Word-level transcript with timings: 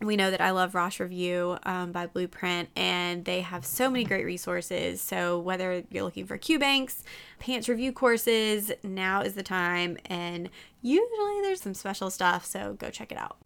we 0.00 0.16
know 0.16 0.30
that 0.30 0.40
I 0.40 0.50
love 0.50 0.74
Rosh 0.74 1.00
Review 1.00 1.56
um, 1.64 1.92
by 1.92 2.06
Blueprint, 2.06 2.68
and 2.76 3.24
they 3.24 3.40
have 3.40 3.64
so 3.64 3.88
many 3.88 4.04
great 4.04 4.24
resources. 4.24 5.00
So, 5.00 5.38
whether 5.38 5.84
you're 5.90 6.04
looking 6.04 6.26
for 6.26 6.36
Q 6.36 6.58
Banks, 6.58 7.02
PANCE 7.38 7.68
review 7.68 7.92
courses, 7.92 8.72
now 8.82 9.22
is 9.22 9.34
the 9.34 9.42
time. 9.42 9.96
And 10.06 10.50
usually 10.82 11.40
there's 11.42 11.60
some 11.60 11.74
special 11.74 12.10
stuff, 12.10 12.44
so 12.44 12.74
go 12.74 12.90
check 12.90 13.12
it 13.12 13.18
out. 13.18 13.36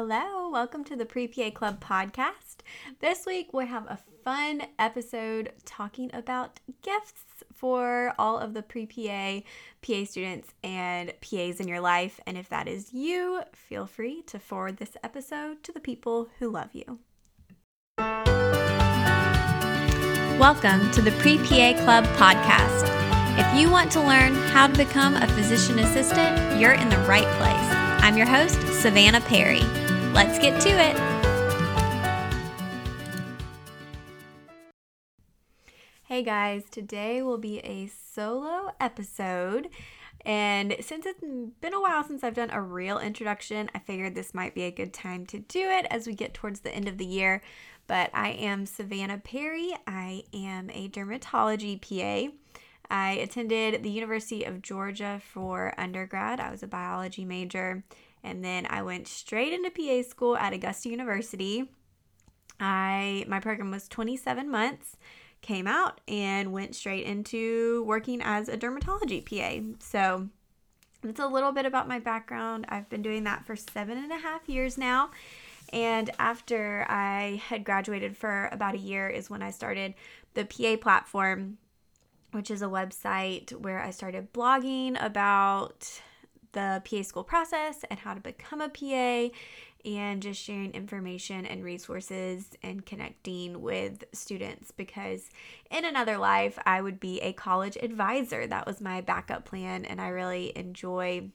Hello, 0.00 0.48
welcome 0.48 0.84
to 0.84 0.94
the 0.94 1.04
Pre 1.04 1.26
PA 1.26 1.50
Club 1.50 1.80
podcast. 1.80 2.58
This 3.00 3.26
week 3.26 3.52
we 3.52 3.66
have 3.66 3.84
a 3.88 3.98
fun 4.22 4.62
episode 4.78 5.50
talking 5.64 6.08
about 6.12 6.60
gifts 6.82 7.42
for 7.52 8.14
all 8.16 8.38
of 8.38 8.54
the 8.54 8.62
pre 8.62 8.86
PA, 8.86 9.40
students, 10.04 10.54
and 10.62 11.12
PAs 11.20 11.58
in 11.58 11.66
your 11.66 11.80
life. 11.80 12.20
And 12.28 12.38
if 12.38 12.48
that 12.48 12.68
is 12.68 12.92
you, 12.92 13.42
feel 13.52 13.86
free 13.86 14.22
to 14.28 14.38
forward 14.38 14.76
this 14.76 14.96
episode 15.02 15.64
to 15.64 15.72
the 15.72 15.80
people 15.80 16.28
who 16.38 16.48
love 16.48 16.70
you. 16.74 17.00
Welcome 20.38 20.92
to 20.92 21.02
the 21.02 21.12
Pre 21.18 21.38
PA 21.38 21.72
Club 21.82 22.04
podcast. 22.14 22.84
If 23.36 23.60
you 23.60 23.68
want 23.68 23.90
to 23.92 24.00
learn 24.00 24.36
how 24.52 24.68
to 24.68 24.76
become 24.76 25.16
a 25.16 25.26
physician 25.26 25.80
assistant, 25.80 26.60
you're 26.60 26.74
in 26.74 26.88
the 26.88 26.98
right 26.98 27.26
place. 27.38 27.78
I'm 28.00 28.16
your 28.16 28.28
host, 28.28 28.60
Savannah 28.80 29.20
Perry. 29.22 29.87
Let's 30.18 30.40
get 30.40 30.60
to 30.62 30.68
it. 30.70 30.96
Hey 36.06 36.24
guys, 36.24 36.64
today 36.68 37.22
will 37.22 37.38
be 37.38 37.60
a 37.60 37.86
solo 37.86 38.72
episode. 38.80 39.68
And 40.26 40.74
since 40.80 41.06
it's 41.06 41.20
been 41.60 41.72
a 41.72 41.80
while 41.80 42.02
since 42.02 42.24
I've 42.24 42.34
done 42.34 42.50
a 42.50 42.60
real 42.60 42.98
introduction, 42.98 43.70
I 43.76 43.78
figured 43.78 44.16
this 44.16 44.34
might 44.34 44.56
be 44.56 44.64
a 44.64 44.72
good 44.72 44.92
time 44.92 45.24
to 45.26 45.38
do 45.38 45.60
it 45.60 45.86
as 45.88 46.08
we 46.08 46.14
get 46.14 46.34
towards 46.34 46.62
the 46.62 46.74
end 46.74 46.88
of 46.88 46.98
the 46.98 47.06
year. 47.06 47.40
But 47.86 48.10
I 48.12 48.30
am 48.30 48.66
Savannah 48.66 49.18
Perry. 49.18 49.72
I 49.86 50.24
am 50.34 50.68
a 50.70 50.88
dermatology 50.88 51.80
PA. 51.80 52.34
I 52.90 53.12
attended 53.12 53.84
the 53.84 53.90
University 53.90 54.42
of 54.42 54.62
Georgia 54.62 55.22
for 55.32 55.74
undergrad. 55.78 56.40
I 56.40 56.50
was 56.50 56.64
a 56.64 56.66
biology 56.66 57.24
major. 57.24 57.84
And 58.22 58.44
then 58.44 58.66
I 58.68 58.82
went 58.82 59.08
straight 59.08 59.52
into 59.52 59.70
PA 59.70 60.08
school 60.08 60.36
at 60.36 60.52
Augusta 60.52 60.88
University. 60.88 61.70
I 62.60 63.24
my 63.28 63.40
program 63.40 63.70
was 63.70 63.88
27 63.88 64.50
months 64.50 64.96
came 65.40 65.66
out 65.66 66.00
and 66.08 66.52
went 66.52 66.74
straight 66.74 67.06
into 67.06 67.84
working 67.84 68.20
as 68.22 68.48
a 68.48 68.56
dermatology 68.56 69.24
PA. 69.24 69.76
So 69.78 70.28
it's 71.02 71.20
a 71.20 71.26
little 71.26 71.52
bit 71.52 71.66
about 71.66 71.88
my 71.88 71.98
background. 71.98 72.66
I've 72.68 72.88
been 72.88 73.02
doing 73.02 73.24
that 73.24 73.46
for 73.46 73.54
seven 73.54 73.98
and 73.98 74.10
a 74.12 74.18
half 74.18 74.48
years 74.48 74.76
now. 74.76 75.10
And 75.72 76.10
after 76.18 76.86
I 76.88 77.42
had 77.46 77.64
graduated 77.64 78.16
for 78.16 78.48
about 78.50 78.74
a 78.74 78.78
year, 78.78 79.08
is 79.08 79.28
when 79.28 79.42
I 79.42 79.50
started 79.50 79.94
the 80.34 80.44
PA 80.44 80.76
platform, 80.76 81.58
which 82.32 82.50
is 82.50 82.62
a 82.62 82.66
website 82.66 83.52
where 83.52 83.80
I 83.80 83.90
started 83.90 84.32
blogging 84.32 85.02
about 85.02 86.00
the 86.52 86.82
PA 86.84 87.02
school 87.02 87.24
process 87.24 87.84
and 87.90 88.00
how 88.00 88.14
to 88.14 88.20
become 88.20 88.60
a 88.60 88.68
PA 88.68 89.34
and 89.84 90.20
just 90.20 90.42
sharing 90.42 90.72
information 90.72 91.46
and 91.46 91.64
resources 91.64 92.50
and 92.62 92.84
connecting 92.84 93.62
with 93.62 94.04
students 94.12 94.70
because 94.70 95.30
in 95.70 95.84
another 95.84 96.18
life 96.18 96.58
I 96.66 96.82
would 96.82 96.98
be 96.98 97.20
a 97.20 97.32
college 97.32 97.76
advisor. 97.80 98.46
That 98.46 98.66
was 98.66 98.80
my 98.80 99.00
backup 99.00 99.44
plan 99.44 99.84
and 99.84 100.00
I 100.00 100.08
really 100.08 100.52
enjoy 100.56 101.30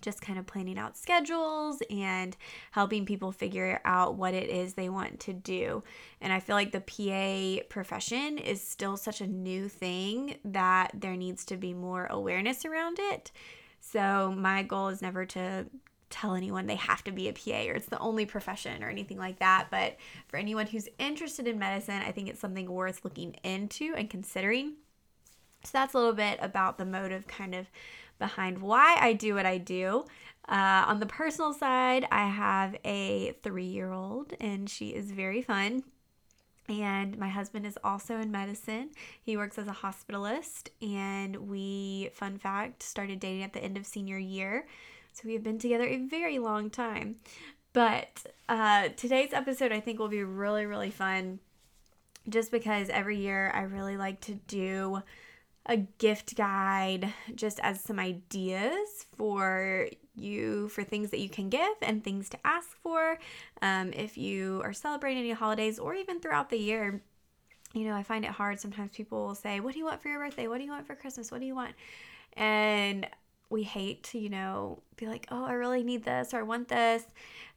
just 0.00 0.22
kind 0.22 0.38
of 0.38 0.46
planning 0.46 0.78
out 0.78 0.96
schedules 0.96 1.82
and 1.90 2.36
helping 2.70 3.04
people 3.04 3.32
figure 3.32 3.80
out 3.84 4.16
what 4.16 4.34
it 4.34 4.48
is 4.48 4.74
they 4.74 4.88
want 4.88 5.20
to 5.20 5.32
do. 5.32 5.82
And 6.20 6.32
I 6.32 6.40
feel 6.40 6.56
like 6.56 6.72
the 6.72 6.80
PA 7.60 7.64
profession 7.68 8.38
is 8.38 8.66
still 8.66 8.96
such 8.96 9.20
a 9.20 9.26
new 9.26 9.68
thing 9.68 10.36
that 10.44 10.92
there 10.94 11.16
needs 11.16 11.44
to 11.46 11.56
be 11.56 11.74
more 11.74 12.06
awareness 12.06 12.64
around 12.64 12.98
it. 12.98 13.30
So, 13.82 14.32
my 14.36 14.62
goal 14.62 14.88
is 14.88 15.02
never 15.02 15.26
to 15.26 15.66
tell 16.08 16.34
anyone 16.34 16.66
they 16.66 16.76
have 16.76 17.02
to 17.02 17.10
be 17.10 17.28
a 17.28 17.32
PA 17.32 17.70
or 17.70 17.74
it's 17.74 17.86
the 17.86 17.98
only 17.98 18.26
profession 18.26 18.84
or 18.84 18.88
anything 18.88 19.18
like 19.18 19.38
that. 19.40 19.68
But 19.70 19.96
for 20.28 20.36
anyone 20.36 20.66
who's 20.66 20.88
interested 20.98 21.48
in 21.48 21.58
medicine, 21.58 22.02
I 22.06 22.12
think 22.12 22.28
it's 22.28 22.40
something 22.40 22.70
worth 22.70 23.04
looking 23.04 23.32
into 23.42 23.94
and 23.96 24.08
considering. 24.08 24.74
So 25.64 25.70
that's 25.72 25.94
a 25.94 25.98
little 25.98 26.12
bit 26.12 26.38
about 26.42 26.78
the 26.78 26.84
motive 26.84 27.26
kind 27.26 27.54
of 27.54 27.70
behind 28.18 28.58
why 28.58 28.96
I 29.00 29.14
do 29.14 29.34
what 29.34 29.46
I 29.46 29.58
do. 29.58 30.04
Uh, 30.48 30.84
on 30.86 31.00
the 31.00 31.06
personal 31.06 31.52
side, 31.52 32.06
I 32.10 32.28
have 32.28 32.76
a 32.84 33.32
three 33.42 33.66
year 33.66 33.92
old 33.92 34.34
and 34.40 34.68
she 34.68 34.90
is 34.90 35.10
very 35.10 35.42
fun. 35.42 35.82
And 36.68 37.18
my 37.18 37.28
husband 37.28 37.66
is 37.66 37.78
also 37.82 38.18
in 38.18 38.30
medicine. 38.30 38.90
He 39.22 39.36
works 39.36 39.58
as 39.58 39.66
a 39.66 39.72
hospitalist. 39.72 40.68
And 40.80 41.48
we, 41.48 42.10
fun 42.12 42.38
fact, 42.38 42.82
started 42.82 43.20
dating 43.20 43.42
at 43.42 43.52
the 43.52 43.62
end 43.62 43.76
of 43.76 43.86
senior 43.86 44.18
year. 44.18 44.66
So 45.12 45.22
we 45.26 45.34
have 45.34 45.42
been 45.42 45.58
together 45.58 45.84
a 45.84 46.06
very 46.06 46.38
long 46.38 46.70
time. 46.70 47.16
But 47.72 48.26
uh, 48.48 48.90
today's 48.96 49.32
episode, 49.32 49.72
I 49.72 49.80
think, 49.80 49.98
will 49.98 50.08
be 50.08 50.24
really, 50.24 50.66
really 50.66 50.90
fun 50.90 51.40
just 52.28 52.50
because 52.50 52.88
every 52.88 53.18
year 53.18 53.50
I 53.54 53.62
really 53.62 53.96
like 53.96 54.20
to 54.22 54.34
do 54.46 55.02
a 55.66 55.76
gift 55.76 56.36
guide 56.36 57.12
just 57.34 57.60
as 57.60 57.80
some 57.80 57.98
ideas 57.98 59.06
for 59.16 59.88
you 60.14 60.68
for 60.68 60.84
things 60.84 61.10
that 61.10 61.20
you 61.20 61.28
can 61.28 61.48
give 61.48 61.76
and 61.80 62.02
things 62.02 62.28
to 62.30 62.38
ask 62.44 62.68
for. 62.82 63.18
Um, 63.60 63.92
if 63.92 64.16
you 64.16 64.60
are 64.64 64.72
celebrating 64.72 65.20
any 65.20 65.32
holidays 65.32 65.78
or 65.78 65.94
even 65.94 66.20
throughout 66.20 66.50
the 66.50 66.58
year 66.58 67.02
you 67.74 67.84
know 67.84 67.94
i 67.94 68.02
find 68.02 68.24
it 68.24 68.30
hard. 68.30 68.60
Sometimes 68.60 68.90
people 68.92 69.26
will 69.26 69.34
say 69.34 69.60
what 69.60 69.72
do 69.72 69.78
you 69.78 69.84
want 69.84 70.02
for 70.02 70.08
your 70.08 70.18
birthday? 70.18 70.46
What 70.46 70.58
do 70.58 70.64
you 70.64 70.70
want 70.70 70.86
for 70.86 70.94
christmas? 70.94 71.30
What 71.30 71.40
do 71.40 71.46
you 71.46 71.54
want? 71.54 71.74
And 72.34 73.08
we 73.52 73.62
hate 73.62 74.02
to, 74.04 74.18
you 74.18 74.30
know, 74.30 74.82
be 74.96 75.06
like, 75.06 75.26
oh, 75.30 75.44
I 75.44 75.52
really 75.52 75.84
need 75.84 76.04
this 76.04 76.32
or 76.32 76.38
I 76.38 76.42
want 76.42 76.68
this. 76.68 77.04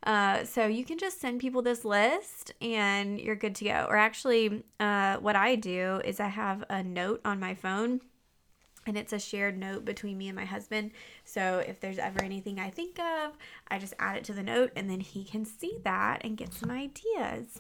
Uh, 0.04 0.44
so 0.44 0.68
you 0.68 0.84
can 0.84 0.98
just 0.98 1.22
send 1.22 1.40
people 1.40 1.62
this 1.62 1.86
list 1.86 2.52
and 2.62 3.20
you're 3.20 3.38
good 3.38 3.56
to 3.56 3.66
go. 3.66 3.88
Or 3.90 3.96
actually, 3.96 4.64
uh, 4.80 5.18
what 5.18 5.38
I 5.38 5.56
do 5.56 6.02
is 6.04 6.20
I 6.20 6.28
have 6.28 6.66
a 6.70 6.84
note 6.84 7.22
on 7.24 7.40
my 7.40 7.56
phone 7.56 8.02
and 8.86 8.98
it's 8.98 9.14
a 9.14 9.20
shared 9.20 9.58
note 9.58 9.86
between 9.86 10.18
me 10.18 10.28
and 10.28 10.36
my 10.36 10.46
husband. 10.46 10.92
So 11.24 11.64
if 11.68 11.80
there's 11.80 11.98
ever 11.98 12.24
anything 12.24 12.60
I 12.60 12.70
think 12.70 13.00
of, 13.00 13.38
I 13.68 13.80
just 13.80 13.94
add 14.00 14.18
it 14.18 14.24
to 14.26 14.34
the 14.34 14.44
note 14.44 14.72
and 14.76 14.90
then 14.90 15.00
he 15.00 15.24
can 15.24 15.46
see 15.46 15.80
that 15.84 16.22
and 16.24 16.38
get 16.38 16.54
some 16.54 16.72
ideas. 16.72 17.60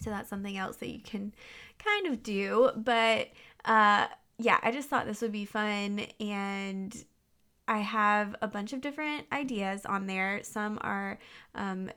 So 0.00 0.10
that's 0.10 0.28
something 0.28 0.56
else 0.56 0.76
that 0.76 0.88
you 0.88 1.00
can 1.00 1.32
kind 1.78 2.06
of 2.06 2.22
do. 2.22 2.70
But 2.76 3.28
uh, 3.64 4.08
yeah, 4.38 4.58
I 4.62 4.70
just 4.70 4.88
thought 4.88 5.06
this 5.06 5.22
would 5.22 5.32
be 5.32 5.44
fun 5.44 6.06
and 6.20 7.04
I 7.68 7.78
have 7.78 8.34
a 8.40 8.48
bunch 8.48 8.72
of 8.72 8.80
different 8.80 9.26
ideas 9.30 9.84
on 9.84 10.06
there. 10.06 10.40
Some 10.42 10.78
are 10.80 11.18
um, 11.54 11.90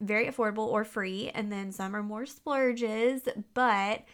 very 0.00 0.26
affordable 0.26 0.68
or 0.68 0.84
free, 0.84 1.30
and 1.34 1.52
then 1.52 1.70
some 1.70 1.94
are 1.94 2.02
more 2.02 2.24
splurges. 2.24 3.28
But 3.52 4.04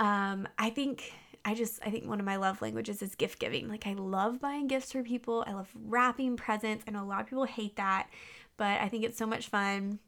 um, 0.00 0.48
I 0.58 0.70
think 0.70 1.12
I 1.44 1.54
just 1.54 1.80
I 1.84 1.90
think 1.90 2.06
one 2.06 2.20
of 2.20 2.26
my 2.26 2.36
love 2.36 2.60
languages 2.60 3.02
is 3.02 3.14
gift 3.14 3.38
giving. 3.38 3.68
Like 3.68 3.86
I 3.86 3.94
love 3.94 4.40
buying 4.40 4.66
gifts 4.66 4.92
for 4.92 5.02
people. 5.02 5.44
I 5.46 5.52
love 5.52 5.70
wrapping 5.74 6.36
presents. 6.36 6.84
I 6.86 6.90
know 6.90 7.02
a 7.02 7.06
lot 7.06 7.20
of 7.20 7.26
people 7.26 7.44
hate 7.44 7.76
that, 7.76 8.08
but 8.56 8.80
I 8.80 8.88
think 8.88 9.04
it's 9.04 9.18
so 9.18 9.26
much 9.26 9.48
fun. 9.48 9.98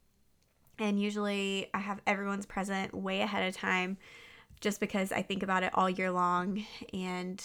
And 0.79 1.01
usually 1.01 1.69
I 1.75 1.79
have 1.79 2.01
everyone's 2.07 2.47
present 2.47 2.95
way 2.95 3.21
ahead 3.21 3.47
of 3.49 3.55
time 3.55 3.99
just 4.61 4.81
because 4.81 5.13
I 5.13 5.23
think 5.23 5.43
about 5.43 5.63
it 5.63 5.73
all 5.75 5.89
year 5.89 6.11
long 6.11 6.65
and 6.93 7.43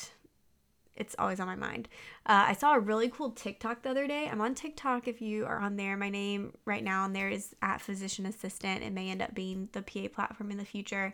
it's 0.95 1.15
always 1.19 1.39
on 1.39 1.47
my 1.47 1.55
mind. 1.55 1.89
Uh, 2.25 2.45
I 2.47 2.53
saw 2.53 2.75
a 2.75 2.79
really 2.79 3.09
cool 3.09 3.31
TikTok 3.31 3.81
the 3.81 3.89
other 3.89 4.07
day. 4.07 4.29
I'm 4.31 4.39
on 4.39 4.55
TikTok 4.55 5.07
if 5.07 5.21
you 5.21 5.45
are 5.45 5.59
on 5.59 5.75
there. 5.75 5.97
My 5.97 6.09
name 6.09 6.53
right 6.63 6.83
now 6.83 7.03
on 7.03 7.13
there 7.13 7.29
is 7.29 7.53
at 7.61 7.81
physician 7.81 8.25
assistant. 8.25 8.83
It 8.83 8.93
may 8.93 9.09
end 9.09 9.21
up 9.21 9.35
being 9.35 9.69
the 9.73 9.81
PA 9.81 10.07
platform 10.13 10.51
in 10.51 10.57
the 10.57 10.65
future, 10.65 11.13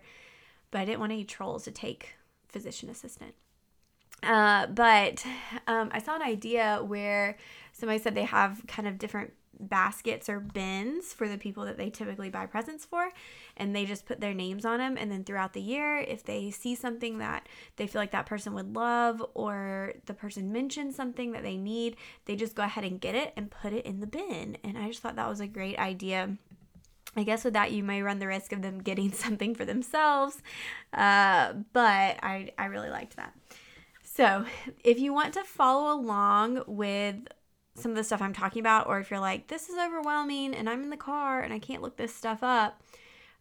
but 0.70 0.82
I 0.82 0.86
didn't 0.86 1.00
want 1.00 1.12
any 1.12 1.26
trolls 1.26 1.64
to 1.64 1.72
take 1.72 2.16
physician 2.52 2.90
assistant. 2.90 3.34
Uh, 4.24 4.68
but 4.68 5.26
um, 5.68 5.90
I 5.92 6.00
saw 6.00 6.16
an 6.16 6.22
idea 6.22 6.82
where 6.86 7.38
somebody 7.74 8.00
said 8.00 8.14
they 8.14 8.26
have 8.26 8.62
kind 8.68 8.88
of 8.88 9.00
different 9.00 9.34
baskets 9.62 10.28
or 10.28 10.40
bins 10.40 11.14
for 11.14 11.28
the 11.28 11.38
people 11.38 11.66
that 11.66 11.78
they 11.78 11.90
typically 11.90 12.30
buy 12.30 12.46
presents 12.46 12.84
for 12.84 13.10
and 13.56 13.76
they 13.76 13.86
just 13.86 14.06
put 14.06 14.20
their 14.20 14.34
names 14.34 14.66
on 14.66 14.80
them 14.80 14.98
and 14.98 15.12
then 15.12 15.24
throughout 15.24 15.54
the 15.54 15.62
year 15.62 16.00
if 16.00 16.24
they 16.24 16.50
see 16.50 16.74
something 16.74 17.20
that 17.20 17.48
they 17.76 17.86
feel 17.86 18.02
like 18.02 18.12
that 18.12 18.26
person 18.26 18.54
would 18.54 18.76
love 18.76 19.24
or 19.36 19.94
the 20.06 20.14
person 20.14 20.52
mentions 20.52 20.96
something 20.96 21.32
that 21.32 21.44
they 21.44 21.58
need 21.58 21.96
they 22.26 22.36
just 22.36 22.56
go 22.56 22.64
ahead 22.64 22.84
and 22.84 23.02
get 23.02 23.14
it 23.14 23.34
and 23.38 23.52
put 23.52 23.72
it 23.72 23.86
in 23.86 24.00
the 24.00 24.08
bin 24.08 24.58
and 24.64 24.78
i 24.78 24.88
just 24.88 25.02
thought 25.02 25.16
that 25.16 25.30
was 25.30 25.40
a 25.40 25.48
great 25.48 25.78
idea 25.78 26.38
I 27.16 27.24
guess 27.24 27.44
with 27.44 27.54
that, 27.54 27.72
you 27.72 27.84
may 27.84 28.02
run 28.02 28.20
the 28.20 28.28
risk 28.28 28.54
of 28.54 28.62
them 28.62 28.82
getting 28.82 29.12
something 29.14 29.56
for 29.56 29.66
themselves, 29.66 30.42
uh, 30.94 31.54
but 31.74 32.18
I, 32.24 32.52
I 32.58 32.66
really 32.66 32.90
liked 32.90 33.16
that. 33.18 33.34
So, 34.04 34.46
if 34.84 35.00
you 35.00 35.14
want 35.14 35.34
to 35.36 35.44
follow 35.44 35.94
along 35.94 36.64
with 36.68 37.16
some 37.76 37.92
of 37.92 37.98
the 37.98 38.04
stuff 38.04 38.22
I'm 38.22 38.34
talking 38.34 38.60
about, 38.60 38.88
or 38.88 39.00
if 39.00 39.10
you're 39.10 39.20
like, 39.20 39.48
this 39.48 39.70
is 39.70 39.78
overwhelming 39.78 40.54
and 40.54 40.70
I'm 40.70 40.84
in 40.84 40.90
the 40.90 40.98
car 40.98 41.42
and 41.42 41.54
I 41.54 41.60
can't 41.60 41.82
look 41.82 41.98
this 41.98 42.14
stuff 42.14 42.44
up, 42.44 42.82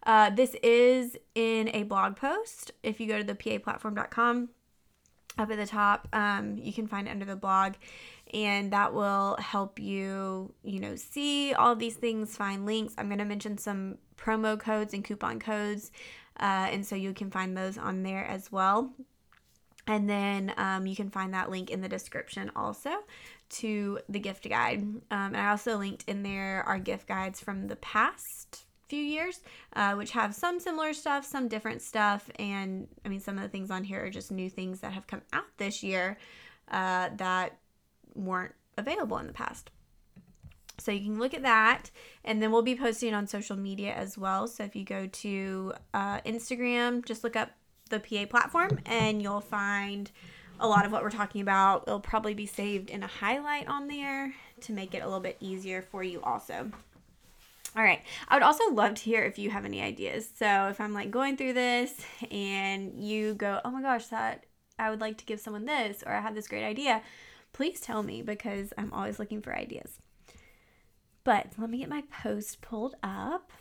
uh, 0.06 0.30
this 0.30 0.54
is 0.62 1.16
in 1.34 1.68
a 1.74 1.82
blog 1.82 2.16
post. 2.16 2.72
If 2.82 3.00
you 3.00 3.06
go 3.06 3.18
to 3.18 3.24
the 3.24 3.34
paplatform.com, 3.34 4.50
up 5.38 5.50
at 5.50 5.56
the 5.56 5.66
top, 5.66 6.08
um, 6.12 6.58
you 6.58 6.72
can 6.72 6.86
find 6.86 7.08
under 7.08 7.24
the 7.24 7.36
blog, 7.36 7.74
and 8.34 8.72
that 8.72 8.92
will 8.92 9.36
help 9.36 9.78
you, 9.78 10.52
you 10.62 10.80
know, 10.80 10.96
see 10.96 11.54
all 11.54 11.74
these 11.74 11.96
things, 11.96 12.36
find 12.36 12.66
links. 12.66 12.94
I'm 12.98 13.06
going 13.06 13.18
to 13.18 13.24
mention 13.24 13.58
some 13.58 13.98
promo 14.16 14.58
codes 14.58 14.92
and 14.94 15.04
coupon 15.04 15.40
codes, 15.40 15.92
uh, 16.38 16.68
and 16.70 16.84
so 16.84 16.96
you 16.96 17.12
can 17.12 17.30
find 17.30 17.56
those 17.56 17.78
on 17.78 18.02
there 18.02 18.24
as 18.24 18.52
well. 18.52 18.92
And 19.86 20.08
then 20.08 20.52
um, 20.56 20.86
you 20.86 20.94
can 20.94 21.10
find 21.10 21.34
that 21.34 21.50
link 21.50 21.70
in 21.70 21.80
the 21.80 21.88
description 21.88 22.50
also 22.54 22.90
to 23.50 23.98
the 24.08 24.20
gift 24.20 24.48
guide. 24.48 24.82
Um, 24.82 25.02
and 25.10 25.36
I 25.36 25.50
also 25.50 25.78
linked 25.78 26.04
in 26.08 26.22
there 26.22 26.62
our 26.66 26.78
gift 26.78 27.08
guides 27.08 27.40
from 27.40 27.66
the 27.66 27.76
past 27.76 28.66
few 28.90 29.02
years, 29.02 29.40
uh, 29.74 29.94
which 29.94 30.10
have 30.10 30.34
some 30.34 30.60
similar 30.60 30.92
stuff, 30.92 31.24
some 31.24 31.48
different 31.48 31.80
stuff. 31.80 32.28
And 32.38 32.88
I 33.04 33.08
mean, 33.08 33.20
some 33.20 33.36
of 33.36 33.42
the 33.42 33.48
things 33.48 33.70
on 33.70 33.84
here 33.84 34.04
are 34.04 34.10
just 34.10 34.30
new 34.30 34.50
things 34.50 34.80
that 34.80 34.92
have 34.92 35.06
come 35.06 35.22
out 35.32 35.46
this 35.56 35.82
year 35.82 36.18
uh, 36.70 37.10
that 37.16 37.56
weren't 38.14 38.54
available 38.76 39.16
in 39.18 39.26
the 39.26 39.32
past. 39.32 39.70
So 40.78 40.92
you 40.92 41.00
can 41.00 41.18
look 41.18 41.34
at 41.34 41.42
that, 41.42 41.90
and 42.24 42.42
then 42.42 42.50
we'll 42.50 42.62
be 42.62 42.74
posting 42.74 43.12
on 43.12 43.26
social 43.26 43.56
media 43.56 43.92
as 43.92 44.16
well. 44.16 44.48
So 44.48 44.64
if 44.64 44.74
you 44.74 44.84
go 44.84 45.06
to 45.06 45.74
uh, 45.92 46.20
Instagram, 46.22 47.04
just 47.04 47.22
look 47.22 47.36
up 47.36 47.50
the 47.90 48.00
PA 48.00 48.24
platform, 48.24 48.80
and 48.86 49.20
you'll 49.20 49.42
find 49.42 50.10
a 50.58 50.66
lot 50.66 50.86
of 50.86 50.92
what 50.92 51.02
we're 51.02 51.10
talking 51.10 51.42
about. 51.42 51.84
It'll 51.86 52.00
probably 52.00 52.34
be 52.34 52.46
saved 52.46 52.88
in 52.88 53.02
a 53.02 53.06
highlight 53.06 53.68
on 53.68 53.88
there 53.88 54.34
to 54.62 54.72
make 54.72 54.94
it 54.94 55.02
a 55.02 55.04
little 55.04 55.20
bit 55.20 55.36
easier 55.40 55.82
for 55.82 56.02
you 56.02 56.22
also. 56.22 56.70
All 57.76 57.84
right. 57.84 58.02
I 58.28 58.34
would 58.34 58.42
also 58.42 58.68
love 58.72 58.94
to 58.94 59.02
hear 59.02 59.22
if 59.22 59.38
you 59.38 59.50
have 59.50 59.64
any 59.64 59.80
ideas. 59.80 60.28
So 60.36 60.68
if 60.68 60.80
I'm 60.80 60.92
like 60.92 61.10
going 61.10 61.36
through 61.36 61.52
this 61.52 61.94
and 62.30 62.92
you 62.96 63.34
go, 63.34 63.60
oh 63.64 63.70
my 63.70 63.80
gosh, 63.80 64.06
that 64.06 64.46
I 64.78 64.90
would 64.90 65.00
like 65.00 65.18
to 65.18 65.24
give 65.24 65.40
someone 65.40 65.66
this, 65.66 66.02
or 66.04 66.12
I 66.12 66.20
have 66.20 66.34
this 66.34 66.48
great 66.48 66.64
idea, 66.64 67.02
please 67.52 67.80
tell 67.80 68.02
me 68.02 68.22
because 68.22 68.72
I'm 68.76 68.92
always 68.92 69.18
looking 69.18 69.40
for 69.40 69.54
ideas. 69.54 70.00
But 71.22 71.52
let 71.58 71.70
me 71.70 71.78
get 71.78 71.88
my 71.88 72.02
post 72.22 72.60
pulled 72.60 72.96
up. 73.02 73.52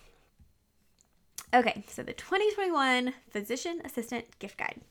Okay, 1.54 1.84
so 1.88 2.04
the 2.04 2.14
2021 2.14 3.14
Physician 3.30 3.82
Assistant 3.84 4.26
Gift 4.40 4.58
Guide. 4.58 4.82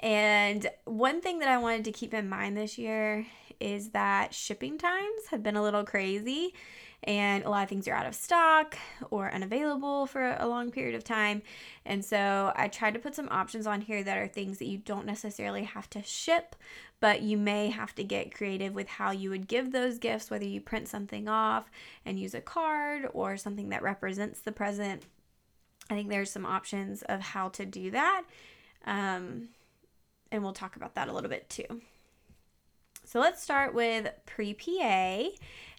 And 0.00 0.68
one 0.84 1.20
thing 1.20 1.40
that 1.40 1.48
I 1.48 1.58
wanted 1.58 1.84
to 1.84 1.92
keep 1.92 2.14
in 2.14 2.28
mind 2.28 2.56
this 2.56 2.78
year 2.78 3.26
is 3.58 3.90
that 3.90 4.32
shipping 4.32 4.78
times 4.78 5.26
have 5.30 5.42
been 5.42 5.56
a 5.56 5.62
little 5.62 5.84
crazy 5.84 6.54
and 7.04 7.44
a 7.44 7.50
lot 7.50 7.62
of 7.62 7.68
things 7.68 7.86
are 7.86 7.94
out 7.94 8.06
of 8.06 8.14
stock 8.14 8.76
or 9.10 9.32
unavailable 9.32 10.06
for 10.06 10.36
a 10.38 10.46
long 10.46 10.70
period 10.70 10.94
of 10.94 11.04
time. 11.04 11.42
And 11.86 12.04
so 12.04 12.52
I 12.56 12.68
tried 12.68 12.94
to 12.94 13.00
put 13.00 13.14
some 13.14 13.28
options 13.30 13.66
on 13.66 13.80
here 13.80 14.02
that 14.02 14.18
are 14.18 14.26
things 14.26 14.58
that 14.58 14.66
you 14.66 14.78
don't 14.78 15.06
necessarily 15.06 15.62
have 15.62 15.88
to 15.90 16.02
ship, 16.02 16.56
but 17.00 17.22
you 17.22 17.36
may 17.36 17.70
have 17.70 17.94
to 17.94 18.04
get 18.04 18.34
creative 18.34 18.74
with 18.74 18.88
how 18.88 19.12
you 19.12 19.30
would 19.30 19.46
give 19.46 19.70
those 19.70 19.98
gifts, 19.98 20.30
whether 20.30 20.44
you 20.44 20.60
print 20.60 20.88
something 20.88 21.28
off 21.28 21.70
and 22.04 22.18
use 22.18 22.34
a 22.34 22.40
card 22.40 23.08
or 23.12 23.36
something 23.36 23.68
that 23.68 23.82
represents 23.82 24.40
the 24.40 24.52
present. 24.52 25.04
I 25.90 25.94
think 25.94 26.08
there's 26.08 26.30
some 26.30 26.44
options 26.44 27.02
of 27.02 27.20
how 27.20 27.48
to 27.50 27.64
do 27.64 27.92
that. 27.92 28.24
Um, 28.86 29.50
and 30.32 30.42
we'll 30.42 30.52
talk 30.52 30.76
about 30.76 30.96
that 30.96 31.08
a 31.08 31.12
little 31.12 31.30
bit 31.30 31.48
too. 31.48 31.80
So 33.04 33.20
let's 33.20 33.42
start 33.42 33.72
with 33.72 34.10
pre 34.26 34.52
PA. 34.52 35.28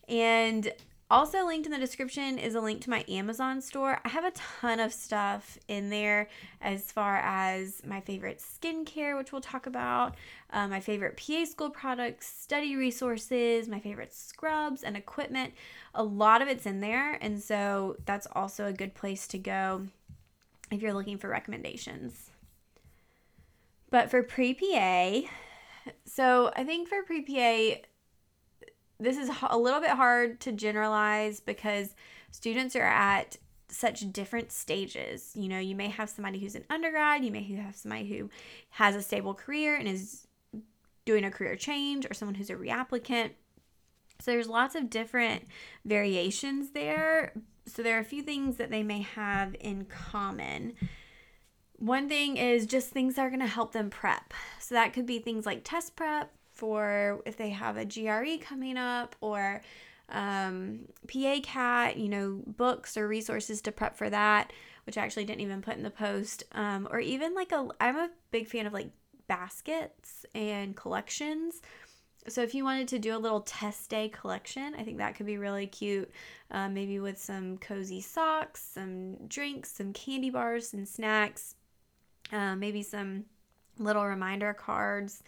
And 0.07 0.73
also, 1.11 1.45
linked 1.45 1.65
in 1.65 1.71
the 1.71 1.79
description 1.79 2.37
is 2.37 2.53
a 2.53 2.61
link 2.61 2.81
to 2.81 2.89
my 2.91 3.03
Amazon 3.09 3.61
store. 3.61 3.99
I 4.05 4.09
have 4.09 4.25
a 4.25 4.31
ton 4.31 4.79
of 4.79 4.93
stuff 4.93 5.57
in 5.67 5.89
there 5.89 6.29
as 6.61 6.91
far 6.91 7.17
as 7.17 7.81
my 7.83 7.99
favorite 7.99 8.39
skincare, 8.39 9.17
which 9.17 9.31
we'll 9.31 9.41
talk 9.41 9.65
about, 9.65 10.13
uh, 10.51 10.67
my 10.67 10.79
favorite 10.79 11.17
PA 11.17 11.45
school 11.45 11.71
products, 11.71 12.27
study 12.27 12.75
resources, 12.75 13.67
my 13.67 13.79
favorite 13.79 14.13
scrubs 14.13 14.83
and 14.83 14.95
equipment. 14.95 15.55
A 15.95 16.03
lot 16.03 16.43
of 16.43 16.47
it's 16.47 16.67
in 16.67 16.79
there. 16.79 17.13
And 17.21 17.41
so 17.41 17.95
that's 18.05 18.27
also 18.33 18.67
a 18.67 18.73
good 18.73 18.93
place 18.93 19.27
to 19.29 19.39
go 19.39 19.87
if 20.69 20.79
you're 20.79 20.93
looking 20.93 21.17
for 21.17 21.27
recommendations. 21.27 22.29
But 23.89 24.11
for 24.11 24.21
pre 24.21 24.53
PA, 24.53 25.21
so 26.05 26.51
I 26.55 26.63
think 26.63 26.87
for 26.87 27.01
pre 27.01 27.21
PA, 27.23 27.81
this 28.99 29.17
is 29.17 29.29
a 29.49 29.57
little 29.57 29.79
bit 29.79 29.91
hard 29.91 30.39
to 30.41 30.51
generalize 30.51 31.39
because 31.39 31.95
students 32.31 32.75
are 32.75 32.81
at 32.81 33.37
such 33.69 34.11
different 34.11 34.51
stages. 34.51 35.31
You 35.35 35.47
know, 35.47 35.59
you 35.59 35.75
may 35.75 35.87
have 35.89 36.09
somebody 36.09 36.39
who's 36.39 36.55
an 36.55 36.65
undergrad, 36.69 37.23
you 37.23 37.31
may 37.31 37.43
have 37.55 37.75
somebody 37.75 38.07
who 38.07 38.29
has 38.71 38.95
a 38.95 39.01
stable 39.01 39.33
career 39.33 39.75
and 39.75 39.87
is 39.87 40.27
doing 41.05 41.23
a 41.23 41.31
career 41.31 41.55
change, 41.55 42.05
or 42.05 42.13
someone 42.13 42.35
who's 42.35 42.49
a 42.49 42.55
reapplicant. 42.55 43.31
So 44.19 44.31
there's 44.31 44.49
lots 44.49 44.75
of 44.75 44.89
different 44.89 45.47
variations 45.85 46.71
there. 46.71 47.33
So 47.65 47.81
there 47.81 47.97
are 47.97 48.01
a 48.01 48.05
few 48.05 48.21
things 48.21 48.57
that 48.57 48.69
they 48.69 48.83
may 48.83 49.01
have 49.01 49.55
in 49.59 49.85
common. 49.85 50.73
One 51.77 52.09
thing 52.09 52.37
is 52.37 52.65
just 52.65 52.89
things 52.89 53.15
that 53.15 53.21
are 53.21 53.29
going 53.29 53.39
to 53.39 53.47
help 53.47 53.71
them 53.71 53.89
prep. 53.89 54.33
So 54.59 54.75
that 54.75 54.93
could 54.93 55.05
be 55.05 55.19
things 55.19 55.45
like 55.45 55.61
test 55.63 55.95
prep, 55.95 56.31
for 56.59 57.21
if 57.25 57.37
they 57.37 57.49
have 57.49 57.77
a 57.77 57.85
GRE 57.85 58.43
coming 58.43 58.77
up 58.77 59.15
or 59.21 59.61
um, 60.09 60.81
PA 61.07 61.39
CAT, 61.41 61.97
you 61.97 62.09
know, 62.09 62.41
books 62.45 62.97
or 62.97 63.07
resources 63.07 63.61
to 63.61 63.71
prep 63.71 63.95
for 63.95 64.09
that, 64.09 64.51
which 64.85 64.97
I 64.97 65.03
actually 65.03 65.23
didn't 65.23 65.41
even 65.41 65.61
put 65.61 65.77
in 65.77 65.83
the 65.83 65.89
post. 65.89 66.43
Um, 66.51 66.87
or 66.91 66.99
even 66.99 67.33
like 67.33 67.53
a, 67.53 67.69
I'm 67.79 67.95
a 67.95 68.09
big 68.31 68.47
fan 68.47 68.67
of 68.67 68.73
like 68.73 68.89
baskets 69.27 70.25
and 70.35 70.75
collections. 70.75 71.61
So 72.27 72.41
if 72.41 72.53
you 72.53 72.65
wanted 72.65 72.89
to 72.89 72.99
do 72.99 73.15
a 73.15 73.17
little 73.17 73.41
test 73.41 73.89
day 73.89 74.09
collection, 74.09 74.75
I 74.77 74.83
think 74.83 74.97
that 74.97 75.15
could 75.15 75.25
be 75.25 75.37
really 75.37 75.65
cute. 75.67 76.11
Uh, 76.51 76.67
maybe 76.67 76.99
with 76.99 77.17
some 77.17 77.57
cozy 77.59 78.01
socks, 78.01 78.61
some 78.73 79.15
drinks, 79.27 79.71
some 79.71 79.93
candy 79.93 80.29
bars 80.29 80.73
and 80.73 80.85
snacks, 80.85 81.55
uh, 82.33 82.57
maybe 82.57 82.83
some 82.83 83.23
little 83.77 84.05
reminder 84.05 84.53
cards 84.53 85.23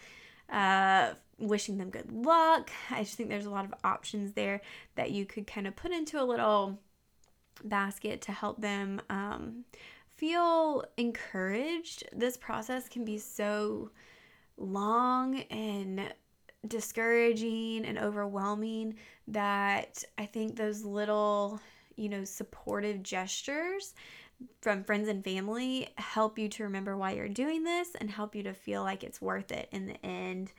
uh, 0.52 1.14
wishing 1.40 1.78
them 1.78 1.90
good 1.90 2.12
luck. 2.12 2.70
I 2.90 3.04
just 3.04 3.16
think 3.16 3.30
there's 3.30 3.46
a 3.46 3.52
lot 3.52 3.66
of 3.66 3.74
options 3.84 4.34
there 4.34 4.62
that 4.96 5.12
you 5.12 5.26
could 5.26 5.48
kind 5.48 5.68
of 5.68 5.76
put 5.76 5.92
into 5.92 6.22
a 6.22 6.24
little 6.24 6.80
basket 7.64 8.22
to 8.22 8.32
help 8.32 8.62
them 8.62 9.02
um, 9.10 9.66
feel 10.16 10.84
encouraged. 10.98 12.04
This 12.14 12.38
process 12.38 12.88
can 12.88 13.06
be 13.06 13.18
so 13.18 13.92
long 14.58 15.40
and 15.50 16.14
discouraging 16.68 17.86
and 17.86 17.98
overwhelming 17.98 18.96
that 19.28 20.04
I 20.18 20.26
think 20.26 20.56
those 20.56 20.84
little, 20.84 21.60
you 21.96 22.10
know, 22.10 22.24
supportive 22.24 23.02
gestures 23.02 23.94
from 24.62 24.84
friends 24.84 25.08
and 25.08 25.24
family 25.24 25.90
help 25.98 26.38
you 26.38 26.50
to 26.50 26.64
remember 26.64 26.98
why 26.98 27.12
you're 27.12 27.28
doing 27.28 27.64
this 27.64 27.90
and 28.00 28.10
help 28.10 28.36
you 28.36 28.44
to 28.44 28.54
feel 28.54 28.84
like 28.84 29.04
it's 29.04 29.22
worth 29.22 29.52
it 29.52 29.68
in 29.72 29.88
the 29.88 30.06
end, 30.06 30.52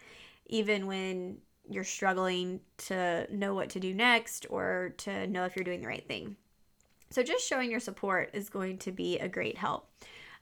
even 0.47 0.87
when 0.87 1.39
you're 1.71 1.85
struggling 1.85 2.61
to 2.77 3.27
know 3.35 3.55
what 3.55 3.71
to 3.71 3.81
do 3.81 3.95
next 3.95 4.47
or 4.51 4.95
to 4.99 5.27
know 5.29 5.45
if 5.45 5.57
you're 5.57 5.65
doing 5.65 5.81
the 5.81 5.87
right 5.87 6.07
thing. 6.07 6.37
So, 7.11 7.23
just 7.23 7.47
showing 7.47 7.71
your 7.71 7.81
support 7.81 8.31
is 8.33 8.49
going 8.49 8.79
to 8.79 8.93
be 8.93 9.19
a 9.19 9.29
great 9.29 9.59
help. 9.59 9.89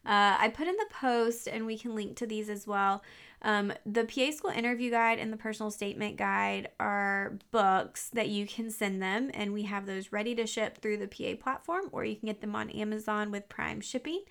Uh, 0.04 0.37
I 0.38 0.49
put 0.49 0.66
in 0.66 0.76
the 0.76 0.87
post, 0.90 1.47
and 1.47 1.66
we 1.66 1.76
can 1.76 1.95
link 1.95 2.16
to 2.16 2.26
these 2.26 2.49
as 2.49 2.66
well. 2.66 3.02
Um, 3.42 3.73
the 3.87 4.04
PA 4.04 4.30
School 4.30 4.50
Interview 4.50 4.90
Guide 4.90 5.19
and 5.19 5.33
the 5.33 5.37
Personal 5.37 5.71
Statement 5.71 6.16
Guide 6.16 6.69
are 6.78 7.38
books 7.50 8.09
that 8.11 8.28
you 8.28 8.47
can 8.47 8.71
send 8.71 9.02
them, 9.02 9.30
and 9.35 9.52
we 9.52 9.64
have 9.64 9.87
those 9.87 10.12
ready 10.12 10.35
to 10.35 10.47
ship 10.47 10.78
through 10.78 10.99
the 10.99 11.09
PA 11.09 11.42
platform, 11.42 11.88
or 11.92 12.04
you 12.04 12.16
can 12.16 12.26
get 12.26 12.40
them 12.40 12.57
on 12.57 12.71
Amazon 12.71 13.30
with 13.30 13.49
Prime 13.49 13.80
shipping. 13.80 14.23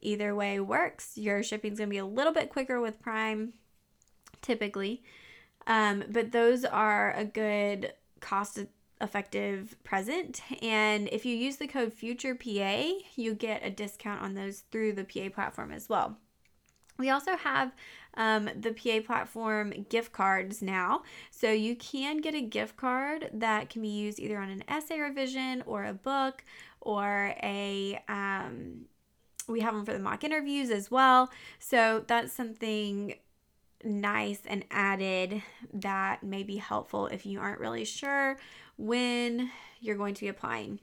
Either 0.00 0.34
way 0.34 0.60
works. 0.60 1.16
Your 1.16 1.42
shipping's 1.42 1.78
going 1.78 1.88
to 1.88 1.94
be 1.94 1.98
a 1.98 2.06
little 2.06 2.32
bit 2.32 2.50
quicker 2.50 2.80
with 2.80 3.00
Prime, 3.00 3.54
typically. 4.42 5.02
Um, 5.66 6.04
but 6.10 6.32
those 6.32 6.64
are 6.64 7.12
a 7.14 7.24
good 7.24 7.92
cost 8.20 8.58
effective 9.00 9.76
present. 9.84 10.40
And 10.62 11.08
if 11.12 11.24
you 11.24 11.36
use 11.36 11.56
the 11.56 11.66
code 11.66 11.92
FUTUREPA, 11.94 13.02
you 13.16 13.34
get 13.34 13.64
a 13.64 13.70
discount 13.70 14.22
on 14.22 14.34
those 14.34 14.64
through 14.70 14.92
the 14.92 15.04
PA 15.04 15.28
platform 15.34 15.72
as 15.72 15.88
well. 15.88 16.16
We 16.98 17.10
also 17.10 17.36
have 17.36 17.72
um, 18.14 18.48
the 18.58 18.72
PA 18.72 19.06
platform 19.06 19.86
gift 19.90 20.12
cards 20.12 20.62
now. 20.62 21.02
So 21.30 21.50
you 21.52 21.76
can 21.76 22.18
get 22.18 22.34
a 22.34 22.40
gift 22.40 22.76
card 22.76 23.30
that 23.34 23.68
can 23.68 23.82
be 23.82 23.88
used 23.88 24.18
either 24.18 24.38
on 24.38 24.48
an 24.48 24.64
essay 24.68 24.98
revision 24.98 25.62
or 25.66 25.84
a 25.84 25.92
book 25.92 26.44
or 26.80 27.34
a. 27.42 28.02
Um, 28.08 28.86
we 29.48 29.60
have 29.60 29.74
them 29.74 29.84
for 29.84 29.92
the 29.92 30.00
mock 30.00 30.24
interviews 30.24 30.70
as 30.70 30.90
well. 30.90 31.30
So 31.60 32.02
that's 32.06 32.32
something 32.32 33.14
nice 33.84 34.40
and 34.46 34.64
added 34.70 35.42
that 35.72 36.22
may 36.22 36.42
be 36.42 36.56
helpful 36.56 37.06
if 37.06 37.26
you 37.26 37.40
aren't 37.40 37.60
really 37.60 37.84
sure 37.84 38.36
when 38.76 39.50
you're 39.80 39.96
going 39.96 40.14
to 40.14 40.20
be 40.20 40.28
applying. 40.28 40.80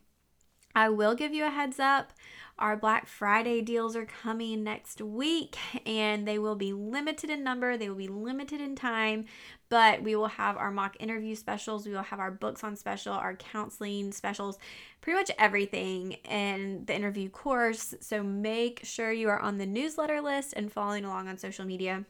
I 0.76 0.90
will 0.90 1.14
give 1.14 1.34
you 1.34 1.46
a 1.46 1.52
heads 1.52 1.80
up. 1.80 2.14
Our 2.60 2.78
Black 2.78 3.08
Friday 3.08 3.62
deals 3.62 3.96
are 3.96 4.06
coming 4.06 4.64
next 4.64 5.02
week 5.02 5.58
and 5.86 6.28
they 6.28 6.38
will 6.38 6.56
be 6.56 6.72
limited 6.72 7.30
in 7.32 7.44
number, 7.44 7.78
they 7.78 7.90
will 7.90 7.96
be 7.96 8.08
limited 8.08 8.62
in 8.62 8.76
time, 8.76 9.26
but 9.70 10.04
we 10.04 10.16
will 10.16 10.28
have 10.28 10.56
our 10.58 10.70
mock 10.70 10.96
interview 11.00 11.36
specials, 11.36 11.86
we 11.86 11.94
will 11.94 12.04
have 12.04 12.20
our 12.20 12.30
books 12.30 12.64
on 12.64 12.76
special, 12.76 13.14
our 13.14 13.36
counseling 13.36 14.12
specials, 14.12 14.60
pretty 15.02 15.18
much 15.18 15.32
everything 15.40 16.14
in 16.30 16.86
the 16.86 16.96
interview 16.96 17.28
course. 17.28 17.96
So 18.02 18.22
make 18.22 18.82
sure 18.84 19.12
you 19.12 19.30
are 19.30 19.40
on 19.40 19.58
the 19.58 19.66
newsletter 19.66 20.22
list 20.22 20.54
and 20.56 20.72
following 20.72 21.06
along 21.06 21.28
on 21.28 21.38
social 21.40 21.66
media. 21.66 22.06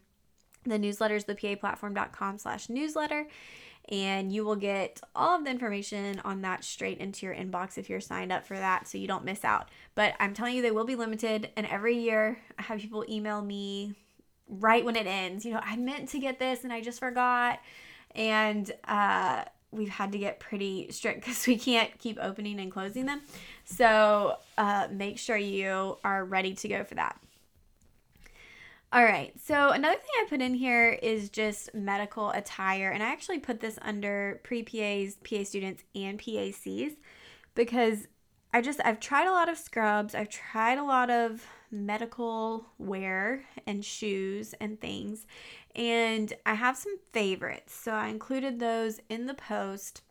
The 0.66 0.80
newsletter 0.80 1.16
is 1.16 1.26
thepaplatform.com 1.26 2.38
slash 2.38 2.70
newsletter 2.70 3.28
and 3.90 4.32
you 4.32 4.46
will 4.46 4.56
get 4.56 5.02
all 5.16 5.38
of 5.38 5.44
the 5.44 5.52
information 5.52 6.22
on 6.24 6.42
that 6.42 6.64
straight 6.64 7.00
into 7.00 7.26
your 7.26 7.36
inbox 7.36 7.78
if 7.78 7.90
you're 7.90 8.00
signed 8.00 8.32
up 8.32 8.46
for 8.46 8.56
that 8.56 8.88
so 8.88 8.98
you 8.98 9.08
don't 9.08 9.26
miss 9.26 9.44
out. 9.44 9.70
But 9.94 10.14
I'm 10.20 10.34
telling 10.34 10.56
you, 10.56 10.62
they 10.62 10.72
will 10.72 10.86
be 10.86 10.96
limited, 10.96 11.50
and 11.58 11.68
every 11.68 11.98
year 11.98 12.40
I 12.58 12.62
have 12.64 12.80
people 12.80 13.04
email 13.10 13.42
me 13.42 13.96
right 14.48 14.86
when 14.86 14.96
it 14.96 15.06
ends. 15.08 15.46
You 15.46 15.54
know, 15.54 15.60
I 15.62 15.76
meant 15.76 16.10
to 16.10 16.20
get 16.20 16.40
this 16.40 16.64
and 16.64 16.72
I 16.72 16.82
just 16.82 17.00
forgot. 17.00 17.60
And 18.16 18.72
uh, 18.86 19.44
we've 19.72 19.90
had 19.90 20.12
to 20.12 20.18
get 20.18 20.40
pretty 20.40 20.92
strict 20.92 21.22
because 21.26 21.46
we 21.48 21.58
can't 21.58 21.98
keep 22.00 22.18
opening 22.22 22.60
and 22.60 22.72
closing 22.72 23.06
them. 23.06 23.22
So 23.66 24.38
uh, 24.58 24.88
make 24.92 25.18
sure 25.18 25.38
you 25.38 25.98
are 26.04 26.24
ready 26.24 26.54
to 26.56 26.68
go 26.68 26.84
for 26.84 26.96
that. 26.96 27.20
All 28.94 29.04
right. 29.04 29.34
So 29.44 29.72
another 29.72 29.96
thing 29.96 30.12
I 30.20 30.30
put 30.30 30.40
in 30.40 30.54
here 30.54 30.92
is 31.02 31.32
just 31.32 31.74
medical 31.74 32.30
attire. 32.30 32.92
And 32.92 33.02
I 33.02 33.08
actually 33.08 33.40
put 33.40 33.60
this 33.60 33.80
under 33.82 34.40
pre 34.44 34.62
PAs, 34.62 35.18
PA 35.28 35.44
students, 35.44 35.84
and 35.96 36.20
PACs 36.20 36.96
because 37.56 38.08
I 38.54 38.62
just, 38.62 38.80
I've 38.86 39.00
tried 39.00 39.26
a 39.26 39.32
lot 39.32 39.50
of 39.50 39.58
scrubs. 39.58 40.14
I've 40.14 40.30
tried 40.30 40.78
a 40.78 40.84
lot 40.84 41.10
of 41.10 41.44
medical 41.72 42.68
wear 42.78 43.44
and 43.66 43.84
shoes 43.84 44.54
and 44.62 44.80
things. 44.80 45.26
And 45.76 46.32
I 46.46 46.54
have 46.54 46.78
some 46.78 47.00
favorites. 47.14 47.74
So 47.74 47.94
I 47.94 48.10
included 48.10 48.60
those 48.60 49.00
in 49.10 49.26
the 49.26 49.34
post 49.34 50.04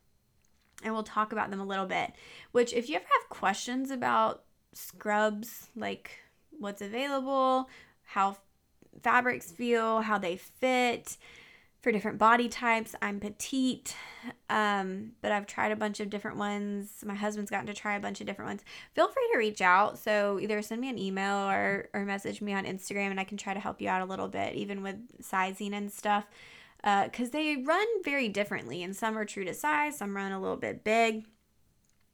and 0.82 0.92
we'll 0.92 1.04
talk 1.04 1.30
about 1.30 1.52
them 1.52 1.60
a 1.60 1.64
little 1.64 1.86
bit. 1.86 2.14
Which, 2.50 2.72
if 2.72 2.88
you 2.88 2.96
ever 2.96 3.04
have 3.04 3.38
questions 3.38 3.92
about 3.92 4.42
scrubs, 4.72 5.68
like 5.76 6.18
what's 6.58 6.82
available, 6.82 7.70
how 8.02 8.38
fabrics 9.02 9.50
feel, 9.50 10.00
how 10.00 10.18
they 10.18 10.36
fit 10.36 11.16
for 11.80 11.90
different 11.90 12.18
body 12.18 12.48
types. 12.48 12.94
I'm 13.02 13.18
petite, 13.18 13.96
um, 14.48 15.12
but 15.20 15.32
I've 15.32 15.46
tried 15.46 15.72
a 15.72 15.76
bunch 15.76 15.98
of 15.98 16.10
different 16.10 16.36
ones. 16.36 17.02
My 17.04 17.14
husband's 17.14 17.50
gotten 17.50 17.66
to 17.66 17.74
try 17.74 17.96
a 17.96 18.00
bunch 18.00 18.20
of 18.20 18.26
different 18.26 18.50
ones. 18.50 18.64
Feel 18.94 19.08
free 19.08 19.28
to 19.32 19.38
reach 19.38 19.60
out. 19.60 19.98
So 19.98 20.38
either 20.40 20.62
send 20.62 20.80
me 20.80 20.88
an 20.88 20.98
email 20.98 21.50
or, 21.50 21.88
or 21.92 22.04
message 22.04 22.40
me 22.40 22.52
on 22.54 22.64
Instagram 22.64 23.10
and 23.10 23.18
I 23.18 23.24
can 23.24 23.36
try 23.36 23.52
to 23.52 23.60
help 23.60 23.80
you 23.80 23.88
out 23.88 24.00
a 24.00 24.04
little 24.04 24.28
bit, 24.28 24.54
even 24.54 24.82
with 24.82 24.96
sizing 25.20 25.74
and 25.74 25.92
stuff. 25.92 26.26
Uh 26.84 27.04
because 27.04 27.28
uh, 27.28 27.32
they 27.32 27.56
run 27.56 27.86
very 28.04 28.28
differently, 28.28 28.82
and 28.82 28.94
some 28.96 29.16
are 29.16 29.24
true 29.24 29.44
to 29.44 29.54
size, 29.54 29.98
some 29.98 30.16
run 30.16 30.32
a 30.32 30.40
little 30.40 30.56
bit 30.56 30.82
big, 30.82 31.26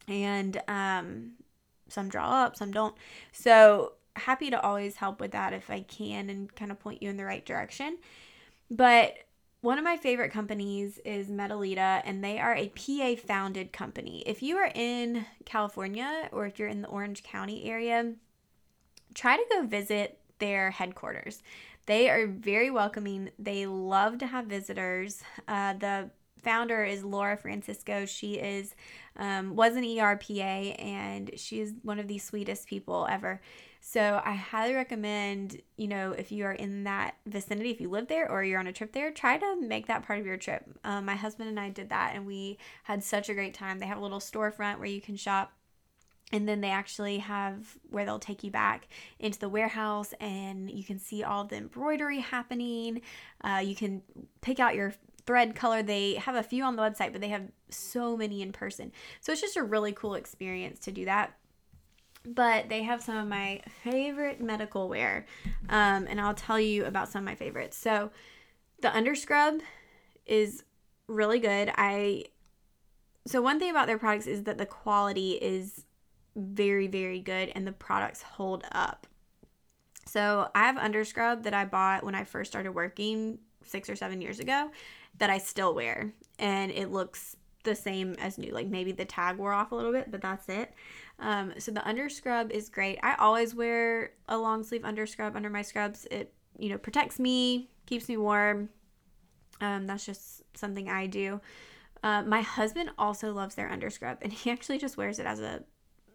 and 0.07 0.61
um, 0.69 1.33
some 1.89 2.09
draw 2.09 2.45
up, 2.45 2.57
some 2.57 2.71
don't. 2.71 2.95
So 3.33 3.93
happy 4.19 4.51
to 4.51 4.61
always 4.61 4.97
help 4.97 5.21
with 5.21 5.33
that 5.33 5.53
if 5.53 5.71
I 5.71 5.81
can 5.81 6.31
and 6.31 6.55
kind 6.55 6.71
of 6.71 6.79
point 6.79 7.03
you 7.03 7.11
in 7.11 7.17
the 7.17 7.25
right 7.25 7.45
direction. 7.45 7.99
But 8.71 9.15
one 9.61 9.79
of 9.79 9.85
my 9.85 9.97
favorite 9.97 10.33
companies 10.33 10.99
is 11.05 11.29
Medelita, 11.29 12.03
and 12.05 12.23
they 12.23 12.39
are 12.39 12.55
a 12.55 12.69
PA 12.69 13.21
founded 13.27 13.73
company. 13.73 14.23
If 14.25 14.43
you 14.43 14.57
are 14.57 14.71
in 14.73 15.27
California 15.45 16.29
or 16.31 16.47
if 16.47 16.59
you're 16.59 16.69
in 16.69 16.83
the 16.83 16.89
Orange 16.89 17.25
County 17.25 17.65
area, 17.65 18.13
try 19.15 19.37
to 19.37 19.45
go 19.51 19.67
visit 19.67 20.21
their 20.39 20.71
headquarters. 20.71 21.43
They 21.87 22.09
are 22.09 22.27
very 22.27 22.71
welcoming. 22.71 23.31
They 23.39 23.67
love 23.67 24.19
to 24.19 24.27
have 24.27 24.47
visitors. 24.47 25.23
Uh, 25.49 25.73
the 25.73 26.11
founder 26.43 26.85
is 26.85 27.03
Laura 27.03 27.37
Francisco. 27.37 28.07
She 28.07 28.35
is 28.35 28.77
um, 29.17 29.57
was 29.57 29.75
an 29.75 29.83
ERPA, 29.83 30.81
and 30.81 31.33
she 31.37 31.61
is 31.61 31.75
one 31.83 31.99
of 31.99 32.07
the 32.07 32.19
sweetest 32.19 32.69
people 32.69 33.09
ever. 33.11 33.41
So 33.81 34.21
I 34.25 34.35
highly 34.35 34.75
recommend, 34.75 35.63
you 35.77 35.89
know, 35.89 36.13
if 36.13 36.31
you 36.31 36.45
are 36.45 36.53
in 36.53 36.85
that 36.85 37.17
vicinity, 37.27 37.71
if 37.71 37.81
you 37.81 37.89
live 37.89 38.09
there 38.09 38.31
or 38.31 38.43
you're 38.43 38.61
on 38.61 38.67
a 38.67 38.73
trip 38.73 38.93
there, 38.93 39.11
try 39.11 39.39
to 39.39 39.61
make 39.61 39.87
that 39.87 40.07
part 40.07 40.19
of 40.19 40.27
your 40.27 40.37
trip. 40.37 40.65
Um, 40.85 41.07
my 41.07 41.15
husband 41.15 41.49
and 41.49 41.59
I 41.59 41.71
did 41.71 41.89
that 41.91 42.13
and 42.15 42.27
we 42.27 42.59
had 42.85 43.03
such 43.03 43.29
a 43.29 43.35
great 43.35 43.55
time. 43.55 43.79
They 43.79 43.87
have 43.87 43.99
a 43.99 44.03
little 44.03 44.21
storefront 44.21 44.79
where 44.79 44.89
you 44.89 45.01
can 45.01 45.17
shop. 45.17 45.53
And 46.31 46.47
then 46.47 46.61
they 46.61 46.69
actually 46.69 47.19
have 47.19 47.79
where 47.89 48.05
they'll 48.05 48.19
take 48.19 48.45
you 48.45 48.51
back 48.51 48.89
into 49.19 49.39
the 49.39 49.49
warehouse 49.49 50.13
and 50.21 50.71
you 50.71 50.85
can 50.85 50.99
see 50.99 51.23
all 51.23 51.45
the 51.45 51.57
embroidery 51.57 52.21
happening. 52.21 53.01
Uh, 53.43 53.63
you 53.65 53.75
can 53.75 54.03
pick 54.43 54.61
out 54.61 54.75
your 54.75 54.93
thread 55.25 55.55
color. 55.55 55.83
They 55.83 56.15
have 56.17 56.35
a 56.35 56.43
few 56.43 56.65
on 56.65 56.77
the 56.77 56.83
website, 56.83 57.13
but 57.13 57.23
they 57.23 57.29
have 57.29 57.45
so 57.71 58.15
many 58.17 58.43
in 58.43 58.53
person. 58.53 58.93
So 59.21 59.33
it's 59.33 59.41
just 59.41 59.57
a 59.57 59.63
really 59.63 59.93
cool 59.93 60.15
experience 60.15 60.81
to 60.81 60.93
do 60.93 61.07
that 61.07 61.35
but 62.25 62.69
they 62.69 62.83
have 62.83 63.03
some 63.03 63.17
of 63.17 63.27
my 63.27 63.61
favorite 63.83 64.41
medical 64.41 64.89
wear 64.89 65.27
um, 65.69 66.07
and 66.09 66.21
i'll 66.21 66.35
tell 66.35 66.61
you 66.61 66.85
about 66.85 67.09
some 67.09 67.21
of 67.21 67.25
my 67.25 67.35
favorites. 67.35 67.77
So 67.77 68.11
the 68.81 68.89
underscrub 68.89 69.61
is 70.27 70.63
really 71.07 71.41
good. 71.41 71.73
I 71.77 72.27
so 73.27 73.43
one 73.43 73.59
thing 73.59 73.71
about 73.71 73.87
their 73.87 73.99
products 73.99 74.27
is 74.27 74.45
that 74.45 74.59
the 74.59 74.67
quality 74.67 75.33
is 75.33 75.85
very 76.37 76.87
very 76.87 77.21
good 77.21 77.51
and 77.55 77.67
the 77.67 77.73
products 77.73 78.23
hold 78.23 78.65
up. 78.73 79.07
So 80.07 80.51
i 80.55 80.67
have 80.67 80.77
underscrub 80.77 81.43
that 81.43 81.55
i 81.55 81.65
bought 81.65 82.05
when 82.05 82.15
i 82.15 82.25
first 82.25 82.51
started 82.51 82.73
working 82.73 83.39
six 83.65 83.91
or 83.91 83.97
seven 83.97 84.21
years 84.21 84.39
ago 84.41 84.71
that 85.19 85.31
i 85.31 85.39
still 85.39 85.75
wear 85.75 86.13
and 86.39 86.71
it 86.71 86.91
looks 86.91 87.37
the 87.69 87.75
same 87.75 88.15
as 88.19 88.39
new 88.39 88.53
like 88.53 88.67
maybe 88.67 88.93
the 88.93 89.05
tag 89.05 89.37
wore 89.37 89.53
off 89.53 89.73
a 89.73 89.75
little 89.75 89.93
bit 89.93 90.11
but 90.11 90.21
that's 90.21 90.49
it 90.49 90.73
um, 91.21 91.53
so 91.59 91.73
the 91.73 91.87
under 91.87 92.09
scrub 92.09 92.51
is 92.53 92.69
great. 92.69 92.99
I 93.03 93.15
always 93.17 93.55
wear 93.55 94.13
a 94.29 94.39
long 94.39 94.63
sleeve 94.63 94.85
under 94.85 95.07
scrub 95.07 95.35
under 95.35 95.51
my 95.51 95.63
scrubs. 95.63 96.07
It 96.11 96.33
you 96.59 96.69
know 96.69 96.79
protects 96.79 97.19
me, 97.19 97.71
keeps 97.87 98.09
me 98.09 98.17
warm. 98.17 98.69
Um, 99.61 99.87
that's 99.87 100.07
just 100.07 100.43
something 100.57 100.89
I 100.89 101.07
do. 101.07 101.41
Uh, 102.05 102.23
my 102.23 102.43
husband 102.43 102.91
also 102.97 103.33
loves 103.33 103.57
their 103.57 103.71
under 103.71 103.91
scrub, 103.91 104.19
and 104.23 104.33
he 104.33 104.51
actually 104.53 104.79
just 104.79 104.97
wears 104.97 105.19
it 105.19 105.27
as 105.27 105.41
a 105.41 105.65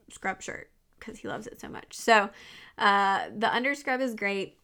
scrub 0.09 0.41
shirt 0.41 0.69
because 0.99 1.19
he 1.19 1.27
loves 1.27 1.47
it 1.47 1.59
so 1.59 1.67
much. 1.67 1.93
So 1.93 2.29
uh, 2.77 3.25
the 3.35 3.53
under 3.53 3.75
scrub 3.75 3.99
is 3.99 4.15
great. 4.15 4.57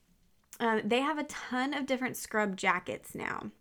Uh, 0.61 0.79
they 0.83 1.01
have 1.01 1.17
a 1.17 1.23
ton 1.23 1.73
of 1.73 1.85
different 1.85 2.15
scrub 2.15 2.55
jackets 2.55 3.13
now. 3.13 3.51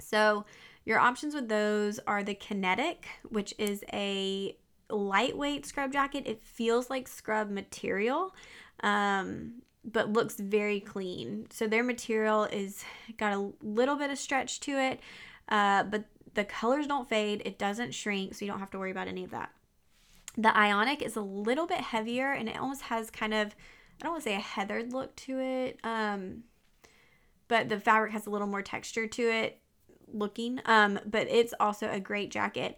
So 0.00 0.44
your 0.84 0.98
options 0.98 1.34
with 1.34 1.48
those 1.48 2.00
are 2.06 2.22
the 2.22 2.34
Kinetic, 2.34 3.06
which 3.28 3.54
is 3.58 3.84
a 3.92 4.56
lightweight 4.90 5.64
scrub 5.64 5.92
jacket. 5.92 6.24
It 6.26 6.42
feels 6.42 6.90
like 6.90 7.08
scrub 7.08 7.50
material, 7.50 8.34
um, 8.82 9.62
but 9.84 10.12
looks 10.12 10.34
very 10.34 10.80
clean. 10.80 11.46
So 11.50 11.66
their 11.66 11.84
material 11.84 12.44
is 12.44 12.84
got 13.16 13.32
a 13.32 13.52
little 13.62 13.96
bit 13.96 14.10
of 14.10 14.18
stretch 14.18 14.60
to 14.60 14.72
it, 14.72 15.00
uh, 15.48 15.84
but 15.84 16.04
the 16.34 16.44
colors 16.44 16.86
don't 16.86 17.08
fade. 17.08 17.42
It 17.44 17.58
doesn't 17.58 17.92
shrink, 17.92 18.34
so 18.34 18.44
you 18.44 18.50
don't 18.50 18.60
have 18.60 18.70
to 18.70 18.78
worry 18.78 18.90
about 18.90 19.08
any 19.08 19.24
of 19.24 19.30
that. 19.30 19.50
The 20.36 20.56
Ionic 20.56 21.02
is 21.02 21.16
a 21.16 21.20
little 21.20 21.66
bit 21.66 21.80
heavier 21.80 22.32
and 22.32 22.48
it 22.48 22.58
almost 22.58 22.82
has 22.82 23.10
kind 23.10 23.34
of 23.34 23.54
I 24.00 24.04
don't 24.06 24.12
want 24.12 24.24
to 24.24 24.30
say 24.30 24.34
a 24.34 24.40
heathered 24.40 24.92
look 24.92 25.14
to 25.16 25.38
it. 25.38 25.78
Um, 25.84 26.44
but 27.46 27.68
the 27.68 27.78
fabric 27.78 28.12
has 28.12 28.26
a 28.26 28.30
little 28.30 28.48
more 28.48 28.62
texture 28.62 29.06
to 29.06 29.22
it 29.22 29.61
looking. 30.14 30.60
Um, 30.66 31.00
but 31.04 31.28
it's 31.28 31.54
also 31.60 31.90
a 31.90 32.00
great 32.00 32.30
jacket. 32.30 32.76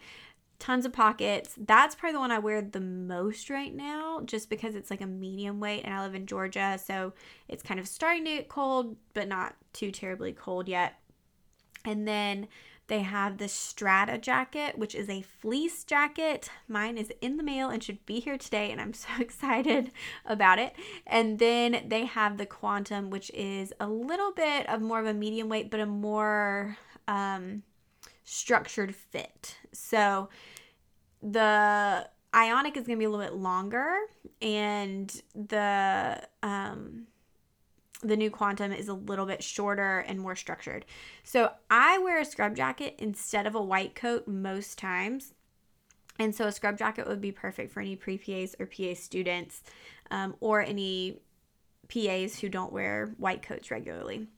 Tons 0.58 0.86
of 0.86 0.92
pockets. 0.92 1.54
That's 1.58 1.94
probably 1.94 2.14
the 2.14 2.20
one 2.20 2.30
I 2.30 2.38
wear 2.38 2.62
the 2.62 2.80
most 2.80 3.50
right 3.50 3.74
now, 3.74 4.20
just 4.24 4.48
because 4.48 4.74
it's 4.74 4.90
like 4.90 5.00
a 5.00 5.06
medium 5.06 5.60
weight 5.60 5.82
and 5.84 5.92
I 5.92 6.02
live 6.02 6.14
in 6.14 6.26
Georgia. 6.26 6.78
So 6.82 7.12
it's 7.48 7.62
kind 7.62 7.80
of 7.80 7.88
starting 7.88 8.24
to 8.24 8.30
get 8.36 8.48
cold, 8.48 8.96
but 9.12 9.28
not 9.28 9.56
too 9.72 9.90
terribly 9.90 10.32
cold 10.32 10.68
yet. 10.68 10.94
And 11.84 12.08
then 12.08 12.48
they 12.86 13.00
have 13.00 13.38
the 13.38 13.48
Strata 13.48 14.18
jacket, 14.18 14.76
which 14.76 14.94
is 14.94 15.08
a 15.08 15.22
fleece 15.22 15.84
jacket. 15.84 16.50
Mine 16.68 16.98
is 16.98 17.10
in 17.22 17.38
the 17.38 17.42
mail 17.42 17.70
and 17.70 17.82
should 17.82 18.04
be 18.04 18.20
here 18.20 18.36
today, 18.36 18.70
and 18.70 18.80
I'm 18.80 18.92
so 18.92 19.08
excited 19.20 19.90
about 20.26 20.58
it. 20.58 20.74
And 21.06 21.38
then 21.38 21.84
they 21.88 22.04
have 22.04 22.36
the 22.36 22.46
Quantum, 22.46 23.08
which 23.10 23.30
is 23.32 23.72
a 23.80 23.88
little 23.88 24.32
bit 24.32 24.68
of 24.68 24.82
more 24.82 25.00
of 25.00 25.06
a 25.06 25.14
medium 25.14 25.48
weight, 25.48 25.70
but 25.70 25.80
a 25.80 25.86
more 25.86 26.76
um, 27.08 27.62
structured 28.24 28.94
fit. 28.94 29.56
So 29.72 30.28
the 31.22 32.08
Ionic 32.34 32.76
is 32.76 32.86
going 32.86 32.98
to 32.98 33.00
be 33.00 33.04
a 33.04 33.10
little 33.10 33.24
bit 33.24 33.34
longer, 33.34 33.96
and 34.42 35.22
the 35.34 36.20
um, 36.42 37.06
the 38.02 38.16
new 38.16 38.30
Quantum 38.30 38.72
is 38.72 38.88
a 38.88 38.94
little 38.94 39.24
bit 39.24 39.42
shorter 39.42 40.00
and 40.00 40.20
more 40.20 40.36
structured. 40.36 40.84
So 41.22 41.50
I 41.70 41.98
wear 41.98 42.20
a 42.20 42.24
scrub 42.24 42.54
jacket 42.54 42.96
instead 42.98 43.46
of 43.46 43.54
a 43.54 43.62
white 43.62 43.94
coat 43.94 44.28
most 44.28 44.78
times. 44.78 45.32
And 46.18 46.34
so 46.34 46.46
a 46.46 46.52
scrub 46.52 46.78
jacket 46.78 47.08
would 47.08 47.20
be 47.20 47.32
perfect 47.32 47.72
for 47.72 47.80
any 47.80 47.96
pre 47.96 48.18
PAs 48.18 48.54
or 48.60 48.66
PA 48.66 48.94
students 48.94 49.62
um, 50.10 50.36
or 50.40 50.60
any 50.60 51.18
PAs 51.88 52.38
who 52.38 52.48
don't 52.48 52.72
wear 52.72 53.14
white 53.16 53.42
coats 53.42 53.70
regularly. 53.70 54.28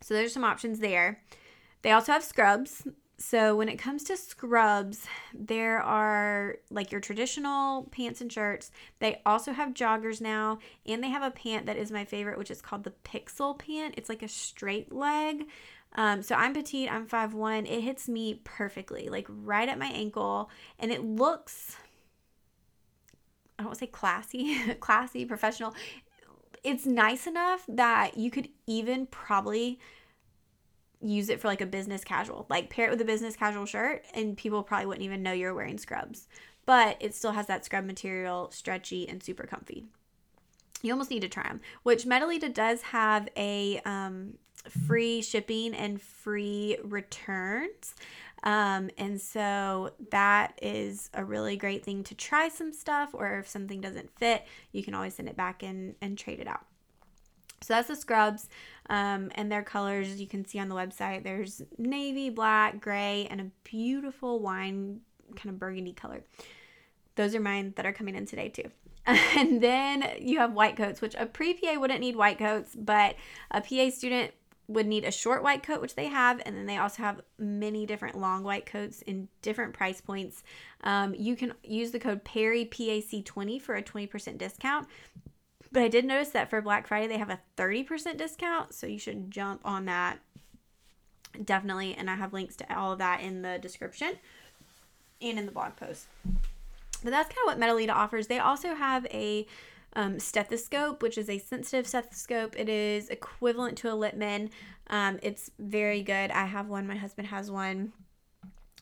So 0.00 0.14
there's 0.14 0.32
some 0.32 0.44
options 0.44 0.80
there. 0.80 1.22
They 1.82 1.92
also 1.92 2.12
have 2.12 2.24
scrubs. 2.24 2.86
So 3.20 3.56
when 3.56 3.68
it 3.68 3.78
comes 3.78 4.04
to 4.04 4.16
scrubs, 4.16 5.06
there 5.34 5.80
are 5.80 6.56
like 6.70 6.92
your 6.92 7.00
traditional 7.00 7.88
pants 7.90 8.20
and 8.20 8.32
shirts. 8.32 8.70
They 9.00 9.20
also 9.26 9.52
have 9.52 9.74
joggers 9.74 10.20
now, 10.20 10.58
and 10.86 11.02
they 11.02 11.08
have 11.08 11.24
a 11.24 11.32
pant 11.32 11.66
that 11.66 11.76
is 11.76 11.90
my 11.90 12.04
favorite, 12.04 12.38
which 12.38 12.50
is 12.50 12.62
called 12.62 12.84
the 12.84 12.92
Pixel 13.04 13.58
pant. 13.58 13.94
It's 13.96 14.08
like 14.08 14.22
a 14.22 14.28
straight 14.28 14.92
leg. 14.92 15.46
Um, 15.94 16.22
so 16.22 16.36
I'm 16.36 16.52
petite, 16.52 16.92
I'm 16.92 17.06
5'1. 17.08 17.68
It 17.68 17.80
hits 17.80 18.08
me 18.08 18.40
perfectly, 18.44 19.08
like 19.08 19.26
right 19.28 19.68
at 19.68 19.78
my 19.78 19.88
ankle, 19.88 20.50
and 20.78 20.92
it 20.92 21.02
looks 21.02 21.76
I 23.58 23.62
don't 23.62 23.70
want 23.70 23.78
to 23.80 23.84
say 23.86 23.90
classy, 23.90 24.74
classy, 24.80 25.24
professional. 25.24 25.74
It's 26.62 26.86
nice 26.86 27.26
enough 27.26 27.64
that 27.68 28.16
you 28.16 28.30
could 28.30 28.48
even 28.66 29.06
probably 29.06 29.80
use 31.00 31.28
it 31.28 31.40
for 31.40 31.48
like 31.48 31.60
a 31.60 31.66
business 31.66 32.04
casual. 32.04 32.46
Like 32.48 32.70
pair 32.70 32.86
it 32.86 32.90
with 32.90 33.00
a 33.00 33.04
business 33.04 33.36
casual 33.36 33.66
shirt 33.66 34.04
and 34.14 34.36
people 34.36 34.62
probably 34.62 34.86
wouldn't 34.86 35.04
even 35.04 35.22
know 35.22 35.32
you're 35.32 35.54
wearing 35.54 35.78
scrubs. 35.78 36.28
But 36.66 36.96
it 37.00 37.14
still 37.14 37.32
has 37.32 37.46
that 37.46 37.64
scrub 37.64 37.84
material, 37.84 38.50
stretchy 38.52 39.08
and 39.08 39.22
super 39.22 39.44
comfy. 39.44 39.86
You 40.82 40.92
almost 40.92 41.10
need 41.10 41.22
to 41.22 41.28
try 41.28 41.44
them. 41.44 41.60
Which 41.82 42.04
Medelita 42.04 42.52
does 42.52 42.82
have 42.82 43.28
a 43.36 43.80
um, 43.84 44.34
free 44.86 45.22
shipping 45.22 45.74
and 45.74 46.00
free 46.00 46.76
returns. 46.82 47.94
Um, 48.44 48.90
and 48.96 49.20
so 49.20 49.90
that 50.10 50.58
is 50.62 51.10
a 51.14 51.24
really 51.24 51.56
great 51.56 51.84
thing 51.84 52.04
to 52.04 52.14
try 52.14 52.48
some 52.48 52.72
stuff, 52.72 53.10
or 53.12 53.38
if 53.38 53.48
something 53.48 53.80
doesn't 53.80 54.16
fit, 54.16 54.46
you 54.70 54.84
can 54.84 54.94
always 54.94 55.14
send 55.14 55.28
it 55.28 55.36
back 55.36 55.62
and, 55.62 55.96
and 56.00 56.16
trade 56.16 56.38
it 56.38 56.46
out. 56.46 56.64
So 57.60 57.74
that's 57.74 57.88
the 57.88 57.96
scrubs 57.96 58.48
um, 58.88 59.30
and 59.34 59.50
their 59.50 59.62
colors 59.62 60.20
you 60.20 60.26
can 60.26 60.44
see 60.44 60.58
on 60.58 60.68
the 60.68 60.74
website. 60.74 61.24
There's 61.24 61.62
navy, 61.76 62.30
black, 62.30 62.80
gray, 62.80 63.26
and 63.30 63.40
a 63.40 63.50
beautiful 63.64 64.40
wine 64.40 65.00
kind 65.36 65.50
of 65.50 65.58
burgundy 65.58 65.92
color. 65.92 66.24
Those 67.16 67.34
are 67.34 67.40
mine 67.40 67.74
that 67.76 67.86
are 67.86 67.92
coming 67.92 68.14
in 68.14 68.26
today 68.26 68.48
too. 68.48 68.70
And 69.36 69.62
then 69.62 70.06
you 70.20 70.38
have 70.38 70.52
white 70.52 70.76
coats, 70.76 71.00
which 71.00 71.14
a 71.18 71.24
pre 71.24 71.54
PA 71.54 71.80
wouldn't 71.80 72.00
need 72.00 72.14
white 72.14 72.38
coats, 72.38 72.76
but 72.76 73.16
a 73.50 73.62
PA 73.62 73.88
student 73.88 74.32
would 74.68 74.86
need 74.86 75.04
a 75.04 75.10
short 75.10 75.42
white 75.42 75.62
coat, 75.62 75.80
which 75.80 75.94
they 75.94 76.06
have, 76.08 76.42
and 76.44 76.54
then 76.54 76.66
they 76.66 76.76
also 76.76 77.02
have 77.02 77.22
many 77.38 77.86
different 77.86 78.18
long 78.18 78.44
white 78.44 78.66
coats 78.66 79.00
in 79.02 79.26
different 79.40 79.72
price 79.72 80.00
points. 80.02 80.44
Um, 80.84 81.14
you 81.14 81.36
can 81.36 81.54
use 81.64 81.90
the 81.90 81.98
code 81.98 82.22
Perry 82.22 82.66
PAC20 82.66 83.62
for 83.62 83.76
a 83.76 83.82
20% 83.82 84.36
discount. 84.36 84.86
But 85.70 85.82
I 85.82 85.88
did 85.88 86.04
notice 86.04 86.30
that 86.30 86.50
for 86.50 86.62
Black 86.62 86.86
Friday, 86.86 87.08
they 87.08 87.18
have 87.18 87.30
a 87.30 87.40
30% 87.56 88.16
discount. 88.16 88.74
So 88.74 88.86
you 88.86 88.98
should 88.98 89.30
jump 89.30 89.60
on 89.64 89.84
that 89.84 90.18
definitely. 91.44 91.94
And 91.94 92.10
I 92.10 92.16
have 92.16 92.32
links 92.32 92.56
to 92.56 92.76
all 92.76 92.92
of 92.92 92.98
that 92.98 93.20
in 93.20 93.42
the 93.42 93.58
description 93.58 94.14
and 95.20 95.38
in 95.38 95.46
the 95.46 95.52
blog 95.52 95.76
post. 95.76 96.06
But 97.02 97.10
that's 97.10 97.28
kind 97.28 97.38
of 97.46 97.46
what 97.46 97.60
Medelita 97.60 97.92
offers. 97.92 98.26
They 98.26 98.38
also 98.38 98.74
have 98.74 99.06
a 99.06 99.46
um, 99.94 100.18
stethoscope, 100.18 101.02
which 101.02 101.16
is 101.16 101.30
a 101.30 101.38
sensitive 101.38 101.86
stethoscope. 101.86 102.58
It 102.58 102.68
is 102.68 103.08
equivalent 103.08 103.78
to 103.78 103.88
a 103.88 103.96
Littmann. 103.96 104.50
Um, 104.88 105.18
it's 105.22 105.50
very 105.58 106.02
good. 106.02 106.30
I 106.30 106.46
have 106.46 106.68
one. 106.68 106.86
My 106.86 106.96
husband 106.96 107.28
has 107.28 107.50
one. 107.50 107.92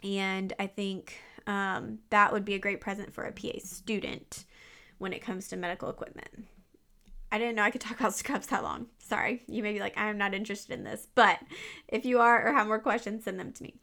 And 0.03 0.53
I 0.59 0.67
think 0.67 1.19
um, 1.47 1.99
that 2.11 2.33
would 2.33 2.45
be 2.45 2.55
a 2.55 2.59
great 2.59 2.81
present 2.81 3.13
for 3.13 3.25
a 3.25 3.33
PA 3.33 3.59
student 3.59 4.45
when 4.99 5.13
it 5.13 5.21
comes 5.21 5.49
to 5.49 5.57
medical 5.57 5.91
equipment. 5.91 6.47
I 7.31 7.39
didn't 7.39 7.57
know 7.57 7.63
I 7.63 7.71
could 7.71 7.81
talk 7.81 7.99
about 7.99 8.15
scrubs 8.15 8.47
that 8.49 8.63
long. 8.63 8.87
Sorry. 8.99 9.43
You 9.47 9.63
may 9.63 9.73
be 9.73 9.81
like, 9.81 9.97
I'm 9.97 10.19
not 10.19 10.35
interested 10.35 10.73
in 10.73 10.85
this. 10.85 11.09
But 11.15 11.39
if 11.89 12.05
you 12.05 12.21
are 12.21 12.47
or 12.47 12.53
have 12.53 12.67
more 12.67 12.79
questions, 12.79 13.25
send 13.25 13.39
them 13.39 13.53
to 13.53 13.63
me. 13.63 13.75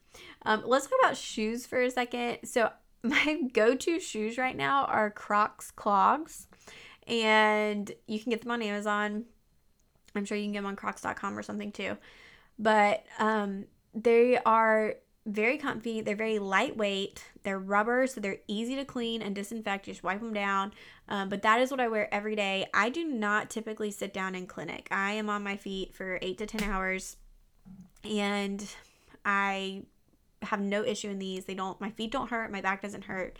Um, 0.44 0.64
let's 0.66 0.86
talk 0.86 1.00
about 1.02 1.18
shoes 1.18 1.66
for 1.66 1.82
a 1.82 1.92
second. 1.92 2.40
So, 2.46 2.72
my 3.04 3.40
go 3.54 3.76
to 3.76 4.00
shoes 4.00 4.38
right 4.38 4.56
now 4.56 4.86
are 4.86 5.12
Crocs 5.12 5.72
clogs. 5.72 6.48
And 7.06 7.92
you 8.08 8.20
can 8.20 8.30
get 8.30 8.42
them 8.42 8.52
on 8.52 8.62
Amazon. 8.62 9.26
I'm 10.16 10.26
sure 10.26 10.38
you 10.38 10.46
can 10.46 10.54
get 10.54 10.60
them 10.60 10.68
on 10.68 10.76
crocs.com 10.76 11.38
or 11.38 11.44
something 11.44 11.72
too. 11.72 11.98
But 12.58 13.04
um, 13.20 13.66
they 13.94 14.38
are 14.38 14.96
very 15.26 15.58
comfy. 15.58 16.02
They're 16.02 16.16
very 16.16 16.40
lightweight. 16.40 17.24
They're 17.44 17.60
rubber, 17.60 18.08
so 18.08 18.20
they're 18.20 18.40
easy 18.48 18.76
to 18.76 18.86
clean 18.86 19.22
and 19.22 19.34
disinfect. 19.34 19.88
You 19.88 19.94
just 19.94 20.04
wipe 20.04 20.20
them 20.20 20.34
down. 20.34 20.74
Um, 21.08 21.30
but 21.30 21.42
that 21.44 21.62
is 21.62 21.72
what 21.72 21.80
I 21.80 21.88
wear 21.88 22.14
every 22.14 22.36
day. 22.36 22.66
I 22.74 22.90
do 22.90 23.06
not 23.06 23.50
typically 23.50 23.92
sit 23.92 24.14
down 24.14 24.36
in 24.36 24.48
clinic. 24.48 24.88
I 24.92 25.14
am 25.14 25.30
on 25.30 25.44
my 25.44 25.56
feet 25.56 25.96
for 25.96 26.20
eight 26.22 26.38
to 26.40 26.46
10 26.46 26.64
hours, 26.70 27.18
and 28.04 28.66
I 29.24 29.84
have 30.42 30.60
no 30.60 30.84
issue 30.84 31.10
in 31.10 31.20
these. 31.20 31.46
They 31.46 31.56
don't, 31.56 31.80
my 31.80 31.90
feet 31.92 32.12
don't 32.12 32.30
hurt, 32.30 32.52
my 32.52 32.62
back 32.62 32.82
doesn't 32.82 33.06
hurt. 33.06 33.38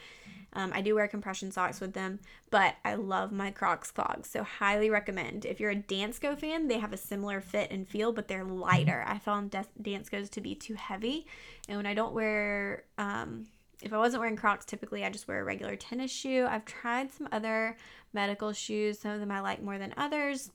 Um, 0.54 0.72
I 0.74 0.82
do 0.82 0.96
wear 0.96 1.08
compression 1.08 1.52
socks 1.52 1.82
with 1.82 1.94
them, 1.94 2.20
but 2.50 2.76
I 2.86 2.96
love 2.96 3.32
my 3.32 3.52
Crocs 3.52 3.92
clogs, 3.92 4.30
so 4.30 4.44
highly 4.44 4.90
recommend. 4.90 5.46
If 5.46 5.60
you're 5.60 5.72
a 5.72 5.76
Dansko 5.76 6.38
fan, 6.38 6.68
they 6.68 6.80
have 6.80 6.94
a 6.94 6.98
similar 6.98 7.42
fit 7.42 7.72
and 7.72 7.88
feel, 7.88 8.12
but 8.12 8.28
they're 8.28 8.44
lighter. 8.44 9.04
I 9.08 9.18
found 9.18 9.52
Danskos 9.82 10.30
to 10.32 10.42
be 10.42 10.56
too 10.56 10.76
heavy, 10.76 11.26
and 11.68 11.78
when 11.78 11.86
I 11.86 11.94
don't 11.94 12.14
wear, 12.14 12.84
um, 12.98 13.48
if 13.82 13.92
I 13.92 13.98
wasn't 13.98 14.22
wearing 14.22 14.38
Crocs, 14.38 14.66
typically 14.66 15.04
I 15.04 15.10
just 15.10 15.28
wear 15.28 15.42
a 15.42 15.44
regular 15.44 15.76
tennis 15.76 16.12
shoe. 16.12 16.48
I've 16.50 16.66
tried 16.66 17.12
some 17.12 17.28
other 17.32 17.76
medical 18.14 18.54
shoes. 18.54 19.00
Some 19.00 19.12
of 19.12 19.20
them 19.20 19.32
I 19.32 19.42
like 19.42 19.62
more 19.62 19.78
than 19.78 19.94
others. 19.98 20.52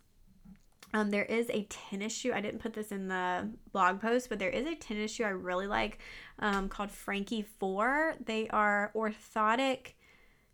Um, 0.95 1.11
there 1.11 1.25
is 1.25 1.51
a 1.51 1.65
tennis 1.65 2.15
shoe. 2.15 2.33
I 2.33 2.41
didn't 2.41 2.61
put 2.61 2.73
this 2.73 2.93
in 2.93 3.09
the 3.09 3.49
blog 3.73 4.01
post, 4.01 4.29
but 4.29 4.39
there 4.39 4.49
is 4.49 4.67
a 4.67 4.75
tennis 4.75 5.13
shoe 5.13 5.25
I 5.25 5.31
really 5.31 5.67
like 5.67 5.99
um, 6.39 6.69
called 6.69 6.91
Frankie 6.91 7.43
4. 7.43 8.15
They 8.25 8.49
are 8.49 8.91
orthotic 8.95 9.93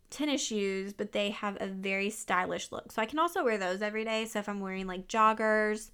tennis 0.09 0.41
shoes, 0.41 0.93
but 0.93 1.11
they 1.11 1.31
have 1.31 1.57
a 1.59 1.67
very 1.67 2.09
stylish 2.09 2.71
look. 2.71 2.91
So 2.91 3.01
I 3.01 3.05
can 3.05 3.19
also 3.19 3.43
wear 3.43 3.57
those 3.57 3.81
every 3.81 4.03
day. 4.03 4.25
So 4.25 4.39
if 4.39 4.49
I'm 4.49 4.59
wearing 4.59 4.87
like 4.87 5.07
joggers 5.07 5.89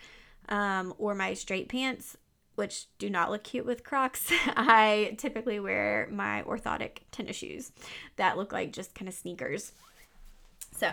um, 0.50 0.94
or 0.98 1.14
my 1.14 1.34
straight 1.34 1.70
pants, 1.70 2.18
which 2.56 2.88
do 2.98 3.10
not 3.10 3.32
look 3.32 3.44
cute 3.44 3.66
with 3.66 3.84
Crocs, 3.84 4.32
I 4.48 5.16
typically 5.18 5.60
wear 5.60 6.10
my 6.12 6.44
orthotic 6.44 7.00
tennis 7.12 7.38
shoes 7.38 7.72
that 8.18 8.38
look 8.38 8.52
like 8.52 8.74
just 8.74 8.96
kind 8.96 9.08
of 9.08 9.14
sneakers. 9.14 9.72
So 10.76 10.92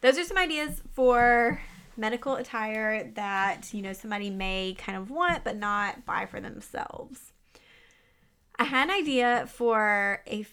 those 0.00 0.18
are 0.18 0.24
some 0.24 0.38
ideas 0.38 0.82
for 0.92 1.60
medical 1.96 2.34
attire 2.34 3.10
that, 3.14 3.72
you 3.72 3.82
know, 3.82 3.92
somebody 3.92 4.30
may 4.30 4.74
kind 4.78 4.98
of 4.98 5.10
want 5.10 5.44
but 5.44 5.56
not 5.56 6.04
buy 6.04 6.26
for 6.26 6.40
themselves. 6.40 7.32
I 8.58 8.64
had 8.64 8.90
an 8.90 8.94
idea 8.94 9.46
for 9.48 10.22
a 10.26 10.46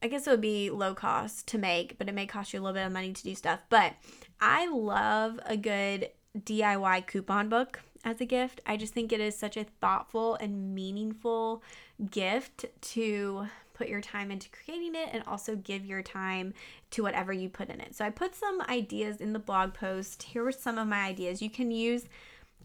I 0.00 0.06
guess 0.06 0.26
it 0.26 0.30
would 0.30 0.40
be 0.40 0.70
low 0.70 0.94
cost 0.94 1.48
to 1.48 1.58
make, 1.58 1.98
but 1.98 2.08
it 2.08 2.14
may 2.14 2.26
cost 2.26 2.52
you 2.52 2.60
a 2.60 2.62
little 2.62 2.74
bit 2.74 2.86
of 2.86 2.92
money 2.92 3.12
to 3.12 3.22
do 3.24 3.34
stuff. 3.34 3.60
But 3.68 3.94
I 4.40 4.68
love 4.68 5.40
a 5.44 5.56
good 5.56 6.10
DIY 6.38 7.06
coupon 7.08 7.48
book 7.48 7.80
as 8.04 8.20
a 8.20 8.24
gift. 8.24 8.60
I 8.64 8.76
just 8.76 8.94
think 8.94 9.12
it 9.12 9.20
is 9.20 9.36
such 9.36 9.56
a 9.56 9.64
thoughtful 9.64 10.36
and 10.36 10.72
meaningful 10.72 11.64
gift 12.10 12.66
to 12.92 13.48
put 13.78 13.88
your 13.88 14.00
time 14.00 14.30
into 14.30 14.50
creating 14.50 14.96
it 14.96 15.08
and 15.12 15.22
also 15.26 15.54
give 15.54 15.86
your 15.86 16.02
time 16.02 16.52
to 16.90 17.02
whatever 17.02 17.32
you 17.32 17.48
put 17.48 17.70
in 17.70 17.80
it. 17.80 17.94
So 17.94 18.04
I 18.04 18.10
put 18.10 18.34
some 18.34 18.60
ideas 18.62 19.20
in 19.20 19.32
the 19.32 19.38
blog 19.38 19.72
post. 19.72 20.24
Here 20.24 20.42
were 20.42 20.52
some 20.52 20.76
of 20.76 20.88
my 20.88 21.04
ideas. 21.04 21.40
You 21.40 21.48
can 21.48 21.70
use 21.70 22.06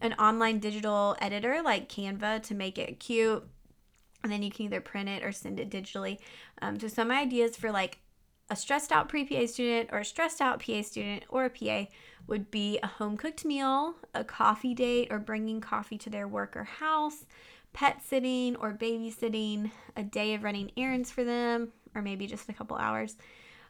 an 0.00 0.12
online 0.14 0.58
digital 0.58 1.16
editor 1.20 1.62
like 1.64 1.88
Canva 1.88 2.42
to 2.42 2.54
make 2.54 2.78
it 2.78 2.98
cute. 2.98 3.46
And 4.24 4.32
then 4.32 4.42
you 4.42 4.50
can 4.50 4.64
either 4.64 4.80
print 4.80 5.08
it 5.08 5.22
or 5.22 5.32
send 5.32 5.60
it 5.60 5.70
digitally. 5.70 6.18
Um, 6.60 6.80
so, 6.80 6.88
some 6.88 7.10
ideas 7.10 7.56
for 7.56 7.70
like 7.70 7.98
a 8.50 8.56
stressed 8.56 8.90
out 8.90 9.08
pre 9.08 9.24
PA 9.24 9.46
student 9.46 9.90
or 9.92 10.00
a 10.00 10.04
stressed 10.04 10.40
out 10.40 10.64
PA 10.64 10.82
student 10.82 11.24
or 11.28 11.44
a 11.44 11.50
PA 11.50 11.86
would 12.26 12.50
be 12.50 12.78
a 12.82 12.86
home 12.86 13.16
cooked 13.16 13.44
meal, 13.44 13.94
a 14.14 14.24
coffee 14.24 14.74
date 14.74 15.08
or 15.10 15.18
bringing 15.18 15.60
coffee 15.60 15.98
to 15.98 16.10
their 16.10 16.26
work 16.26 16.56
or 16.56 16.64
house, 16.64 17.26
pet 17.74 18.00
sitting 18.02 18.56
or 18.56 18.72
babysitting, 18.72 19.70
a 19.96 20.02
day 20.02 20.32
of 20.32 20.42
running 20.42 20.70
errands 20.76 21.10
for 21.10 21.24
them, 21.24 21.72
or 21.94 22.00
maybe 22.00 22.26
just 22.26 22.48
a 22.48 22.54
couple 22.54 22.78
hours, 22.78 23.16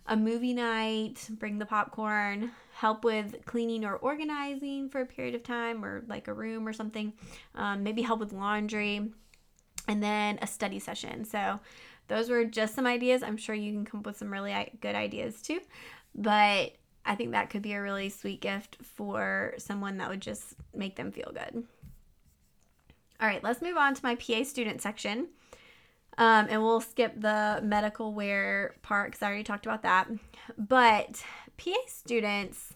a 0.07 0.17
movie 0.17 0.55
night, 0.55 1.27
bring 1.31 1.59
the 1.59 1.67
popcorn, 1.67 2.53
help 2.75 3.03
with 3.03 3.45
cleaning 3.47 3.85
or 3.85 3.97
organizing 3.97 4.88
for 4.88 5.01
a 5.01 5.07
period 5.07 5.35
of 5.35 5.43
time 5.43 5.85
or 5.85 6.05
like 6.07 6.29
a 6.29 6.33
room 6.33 6.69
or 6.69 6.73
something, 6.73 7.12
um, 7.57 7.83
maybe 7.83 8.03
help 8.03 8.21
with 8.21 8.33
laundry, 8.33 9.11
and 9.88 10.03
then 10.03 10.38
a 10.43 10.47
study 10.47 10.79
session. 10.79 11.25
So, 11.25 11.59
those 12.07 12.29
were 12.29 12.45
just 12.45 12.75
some 12.75 12.87
ideas. 12.87 13.23
I'm 13.23 13.38
sure 13.38 13.55
you 13.55 13.73
can 13.73 13.87
come 13.87 14.01
up 14.01 14.07
with 14.07 14.19
some 14.19 14.31
really 14.31 14.55
good 14.83 14.95
ideas 14.95 15.40
too. 15.40 15.61
But 16.14 16.73
I 17.07 17.14
think 17.14 17.33
that 17.33 17.49
could 17.49 17.62
be 17.62 17.73
a 17.73 17.83
really 17.83 18.11
sweet 18.11 18.43
gift 18.43 18.77
for 18.83 19.55
someone 19.57 19.97
that 19.99 20.11
would 20.11 20.21
just 20.21 20.55
make 20.75 20.97
them 20.97 21.12
feel 21.12 21.33
good. 21.33 21.64
All 23.24 23.30
right, 23.30 23.42
let's 23.42 23.62
move 23.62 23.78
on 23.78 23.94
to 23.94 24.04
my 24.04 24.16
PA 24.16 24.44
student 24.44 24.82
section. 24.82 25.28
Um, 26.18 26.46
and 26.50 26.62
we'll 26.62 26.82
skip 26.82 27.18
the 27.18 27.58
medical 27.64 28.12
wear 28.12 28.74
part 28.82 29.12
because 29.12 29.22
I 29.22 29.28
already 29.28 29.44
talked 29.44 29.64
about 29.64 29.82
that. 29.82 30.08
But 30.58 31.24
PA 31.56 31.72
students, 31.87 32.74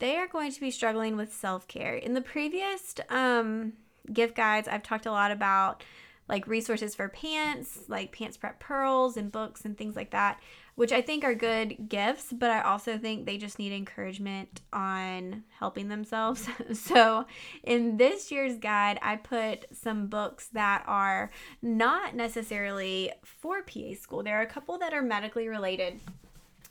they 0.00 0.16
are 0.16 0.26
going 0.26 0.50
to 0.50 0.60
be 0.60 0.72
struggling 0.72 1.16
with 1.16 1.32
self 1.32 1.68
care. 1.68 1.94
In 1.94 2.14
the 2.14 2.20
previous 2.20 2.96
um, 3.10 3.74
gift 4.12 4.34
guides, 4.34 4.66
I've 4.66 4.82
talked 4.82 5.06
a 5.06 5.12
lot 5.12 5.30
about 5.30 5.84
like 6.28 6.48
resources 6.48 6.96
for 6.96 7.08
PANCE, 7.08 7.84
like 7.86 8.10
PANCE 8.10 8.38
Prep 8.38 8.58
Pearls 8.58 9.16
and 9.16 9.30
books 9.30 9.64
and 9.64 9.78
things 9.78 9.94
like 9.94 10.10
that, 10.10 10.40
which 10.78 10.92
I 10.92 11.02
think 11.02 11.24
are 11.24 11.34
good 11.34 11.88
gifts, 11.88 12.32
but 12.32 12.52
I 12.52 12.60
also 12.60 12.98
think 12.98 13.26
they 13.26 13.36
just 13.36 13.58
need 13.58 13.72
encouragement 13.72 14.60
on 14.72 15.42
helping 15.58 15.88
themselves. 15.88 16.48
so, 16.72 17.26
in 17.64 17.96
this 17.96 18.30
year's 18.30 18.58
guide, 18.58 19.00
I 19.02 19.16
put 19.16 19.66
some 19.72 20.06
books 20.06 20.46
that 20.52 20.84
are 20.86 21.32
not 21.60 22.14
necessarily 22.14 23.10
for 23.24 23.60
PA 23.62 23.94
school. 24.00 24.22
There 24.22 24.38
are 24.38 24.42
a 24.42 24.46
couple 24.46 24.78
that 24.78 24.94
are 24.94 25.02
medically 25.02 25.48
related 25.48 25.98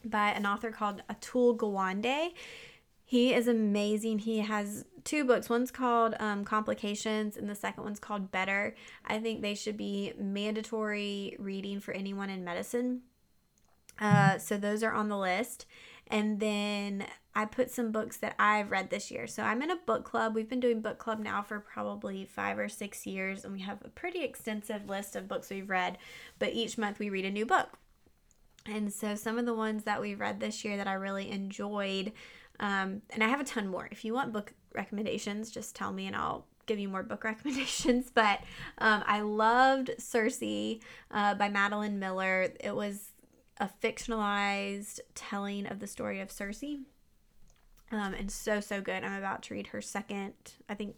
by 0.06 0.30
an 0.30 0.46
author 0.46 0.72
called 0.72 1.04
Atul 1.10 1.58
Gawande. 1.58 2.30
He 3.04 3.34
is 3.34 3.50
amazing. 3.50 4.20
He 4.20 4.39
has 4.39 4.86
two 5.04 5.26
books. 5.26 5.50
One's 5.50 5.70
called 5.70 6.15
um, 6.22 6.46
Complications, 6.46 7.36
and 7.36 7.50
the 7.50 7.56
second 7.56 7.84
one's 7.84 8.00
called 8.00 8.32
Better. 8.32 8.74
I 9.06 9.20
think 9.20 9.41
they 9.41 9.54
should 9.54 9.76
be 9.76 10.13
mandatory 10.17 11.36
reading 11.39 11.82
for 11.82 11.93
anyone 11.93 12.30
in 12.30 12.46
medicine. 12.46 13.02
Uh, 14.00 14.38
so 14.38 14.58
those 14.58 14.84
are 14.84 14.94
on 14.94 15.10
the 15.10 15.18
list. 15.18 15.66
And 16.10 16.40
then 16.40 17.06
I 17.36 17.46
put 17.46 17.70
some 17.70 17.92
books 17.92 18.18
that 18.18 18.36
I've 18.40 18.72
read 18.72 18.90
this 18.90 19.12
year. 19.12 19.28
So 19.28 19.44
I'm 19.44 19.62
in 19.62 19.70
a 19.70 19.76
book 19.76 20.06
club. 20.06 20.34
We've 20.34 20.50
been 20.50 20.62
doing 20.62 20.82
book 20.82 20.98
club 20.98 21.20
now 21.20 21.42
for 21.42 21.60
probably 21.60 22.26
five 22.26 22.58
or 22.58 22.70
six 22.70 23.06
years, 23.06 23.44
and 23.44 23.54
we 23.54 23.60
have 23.62 23.80
a 23.84 23.90
pretty 23.90 24.24
extensive 24.24 24.90
list 24.90 25.16
of 25.16 25.28
books 25.28 25.50
we've 25.50 25.70
read. 25.70 25.98
But 26.40 26.54
each 26.54 26.78
month 26.78 27.00
we 27.00 27.10
read 27.10 27.26
a 27.26 27.32
new 27.32 27.46
book. 27.46 27.70
And 28.66 28.92
so 28.92 29.16
some 29.16 29.38
of 29.38 29.46
the 29.46 29.54
ones 29.54 29.84
that 29.84 30.02
we 30.02 30.16
read 30.16 30.40
this 30.40 30.64
year 30.66 30.78
that 30.78 30.88
I 30.88 30.94
really 30.94 31.30
enjoyed 31.30 32.12
um, 32.60 33.02
and 33.12 33.24
I 33.24 33.28
have 33.28 33.40
a 33.40 33.44
ton 33.44 33.68
more. 33.68 33.88
If 33.92 34.04
you 34.04 34.14
want 34.14 34.34
book 34.34 34.54
recommendations, 34.74 35.52
just 35.52 35.76
tell 35.76 35.92
me 35.92 36.08
and 36.08 36.16
I'll 36.16 36.46
give 36.66 36.80
you 36.80 36.90
more 36.90 37.04
book 37.04 37.24
recommendations. 37.24 38.12
But 38.14 38.40
um, 38.80 39.04
I 39.06 39.22
loved 39.22 39.92
Circe 40.00 40.42
uh, 41.12 41.36
by 41.36 41.50
Madeline 41.50 42.00
Miller. 42.00 42.52
It 42.60 42.76
was 42.76 43.12
a 43.60 43.70
fictionalized 43.82 45.00
telling 45.15 45.67
of 45.67 45.80
the 45.80 45.88
story 45.88 46.20
of 46.20 46.32
Circe. 46.32 46.63
Um, 46.63 48.13
and 48.13 48.30
so, 48.30 48.60
so 48.60 48.82
good. 48.82 49.04
I'm 49.04 49.17
about 49.17 49.43
to 49.43 49.54
read 49.54 49.67
her 49.67 49.82
second, 49.82 50.34
I 50.67 50.76
think 50.76 50.96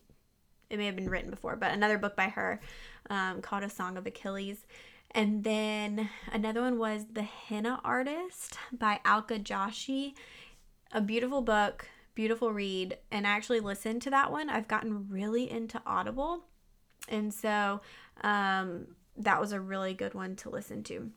it 0.69 0.77
may 0.77 0.85
have 0.85 0.95
been 0.95 1.09
written 1.09 1.29
before, 1.29 1.55
but 1.55 1.71
another 1.71 1.97
book 1.97 2.15
by 2.15 2.29
her 2.29 2.59
um, 3.09 3.41
called 3.41 3.63
A 3.63 3.69
Song 3.69 3.97
of 3.97 4.05
Achilles. 4.05 4.65
And 5.11 5.43
then 5.43 6.09
another 6.31 6.61
one 6.61 6.77
was 6.77 7.05
The 7.11 7.23
Henna 7.23 7.79
Artist 7.83 8.57
by 8.71 8.99
Alka 9.05 9.39
Joshi 9.39 10.13
a 10.91 11.01
beautiful 11.01 11.41
book, 11.41 11.87
beautiful 12.15 12.51
read, 12.51 12.97
and 13.11 13.27
I 13.27 13.31
actually 13.31 13.59
listened 13.59 14.01
to 14.03 14.09
that 14.09 14.31
one. 14.31 14.49
I've 14.49 14.67
gotten 14.67 15.07
really 15.09 15.49
into 15.49 15.81
Audible, 15.85 16.45
and 17.07 17.33
so 17.33 17.81
um, 18.21 18.87
that 19.17 19.39
was 19.39 19.51
a 19.51 19.59
really 19.59 19.93
good 19.93 20.13
one 20.13 20.35
to 20.37 20.49
listen 20.49 20.83
to. 20.85 21.11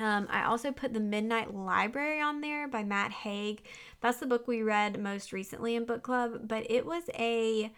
Um, 0.00 0.26
I 0.30 0.44
also 0.44 0.72
put 0.72 0.94
The 0.94 1.00
Midnight 1.00 1.54
Library 1.54 2.20
on 2.20 2.40
there 2.40 2.66
by 2.66 2.82
Matt 2.82 3.12
Haig. 3.12 3.62
That's 4.00 4.18
the 4.18 4.26
book 4.26 4.48
we 4.48 4.62
read 4.62 4.98
most 4.98 5.30
recently 5.30 5.76
in 5.76 5.84
book 5.84 6.02
club, 6.02 6.48
but 6.48 6.68
it 6.70 6.86
was 6.86 7.04
a 7.14 7.70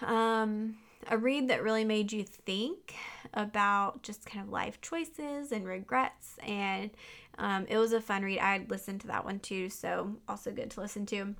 um, 0.00 0.78
a 1.08 1.18
read 1.18 1.48
that 1.48 1.62
really 1.62 1.84
made 1.84 2.10
you 2.10 2.24
think 2.24 2.94
about 3.34 4.02
just 4.02 4.24
kind 4.24 4.44
of 4.44 4.50
life 4.50 4.80
choices 4.80 5.52
and 5.52 5.66
regrets 5.66 6.36
and 6.46 6.90
um, 7.38 7.66
it 7.68 7.78
was 7.78 7.92
a 7.92 8.00
fun 8.00 8.22
read. 8.22 8.38
I 8.38 8.64
listened 8.68 9.00
to 9.02 9.06
that 9.08 9.24
one 9.24 9.40
too, 9.40 9.68
so 9.68 10.16
also 10.28 10.50
good 10.50 10.70
to 10.72 10.80
listen 10.80 11.06
to. 11.06 11.34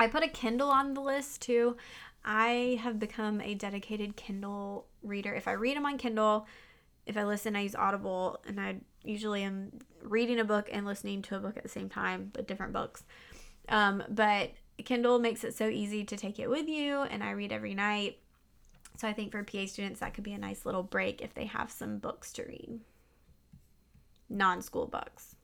I 0.00 0.06
put 0.06 0.22
a 0.22 0.28
Kindle 0.28 0.70
on 0.70 0.94
the 0.94 1.00
list 1.00 1.42
too. 1.42 1.76
I 2.24 2.78
have 2.82 2.98
become 2.98 3.40
a 3.40 3.54
dedicated 3.54 4.16
Kindle 4.16 4.86
reader. 5.02 5.34
If 5.34 5.48
I 5.48 5.52
read 5.52 5.76
them 5.76 5.86
on 5.86 5.98
Kindle, 5.98 6.46
if 7.06 7.16
I 7.16 7.24
listen, 7.24 7.56
I 7.56 7.62
use 7.62 7.74
Audible, 7.74 8.38
and 8.46 8.60
I 8.60 8.76
usually 9.04 9.42
am 9.42 9.72
reading 10.02 10.38
a 10.38 10.44
book 10.44 10.68
and 10.72 10.86
listening 10.86 11.22
to 11.22 11.36
a 11.36 11.40
book 11.40 11.56
at 11.56 11.62
the 11.62 11.68
same 11.68 11.88
time, 11.88 12.30
but 12.32 12.46
different 12.46 12.72
books. 12.72 13.04
Um, 13.68 14.02
but 14.08 14.52
Kindle 14.84 15.18
makes 15.18 15.44
it 15.44 15.54
so 15.54 15.68
easy 15.68 16.04
to 16.04 16.16
take 16.16 16.38
it 16.38 16.48
with 16.48 16.68
you, 16.68 17.02
and 17.02 17.22
I 17.22 17.30
read 17.32 17.52
every 17.52 17.74
night. 17.74 18.18
So 18.96 19.06
I 19.06 19.12
think 19.12 19.30
for 19.30 19.42
PA 19.44 19.66
students, 19.66 20.00
that 20.00 20.14
could 20.14 20.24
be 20.24 20.32
a 20.32 20.38
nice 20.38 20.66
little 20.66 20.82
break 20.82 21.20
if 21.20 21.34
they 21.34 21.46
have 21.46 21.70
some 21.70 21.98
books 21.98 22.32
to 22.34 22.44
read 22.44 22.80
non 24.28 24.62
school 24.62 24.86
books. 24.86 25.36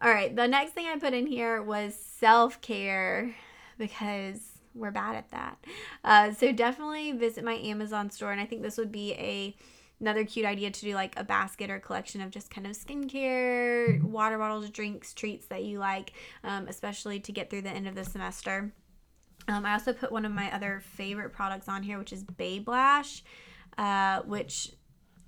All 0.00 0.10
right, 0.10 0.34
the 0.34 0.48
next 0.48 0.72
thing 0.72 0.86
I 0.86 0.98
put 0.98 1.14
in 1.14 1.26
here 1.26 1.62
was 1.62 1.94
self 1.94 2.60
care 2.60 3.34
because 3.78 4.40
we're 4.74 4.90
bad 4.90 5.16
at 5.16 5.30
that. 5.30 5.64
Uh, 6.04 6.32
so 6.32 6.52
definitely 6.52 7.12
visit 7.12 7.44
my 7.44 7.54
Amazon 7.54 8.10
store, 8.10 8.32
and 8.32 8.40
I 8.40 8.46
think 8.46 8.62
this 8.62 8.78
would 8.78 8.92
be 8.92 9.12
a 9.14 9.56
another 10.02 10.24
cute 10.24 10.44
idea 10.44 10.70
to 10.70 10.80
do 10.80 10.94
like 10.94 11.18
a 11.18 11.24
basket 11.24 11.70
or 11.70 11.78
collection 11.78 12.20
of 12.20 12.30
just 12.30 12.50
kind 12.50 12.66
of 12.66 12.72
skincare, 12.72 14.02
water 14.02 14.36
bottles, 14.36 14.68
drinks, 14.68 15.14
treats 15.14 15.46
that 15.46 15.64
you 15.64 15.78
like, 15.78 16.12
um, 16.44 16.66
especially 16.68 17.20
to 17.20 17.32
get 17.32 17.48
through 17.48 17.62
the 17.62 17.70
end 17.70 17.88
of 17.88 17.94
the 17.94 18.04
semester. 18.04 18.72
Um, 19.48 19.64
I 19.64 19.72
also 19.72 19.92
put 19.92 20.12
one 20.12 20.24
of 20.24 20.32
my 20.32 20.54
other 20.54 20.82
favorite 20.84 21.32
products 21.32 21.68
on 21.68 21.82
here, 21.82 21.98
which 21.98 22.12
is 22.12 22.22
Babe 22.22 22.68
Lash, 22.68 23.22
uh, 23.78 24.20
which 24.22 24.72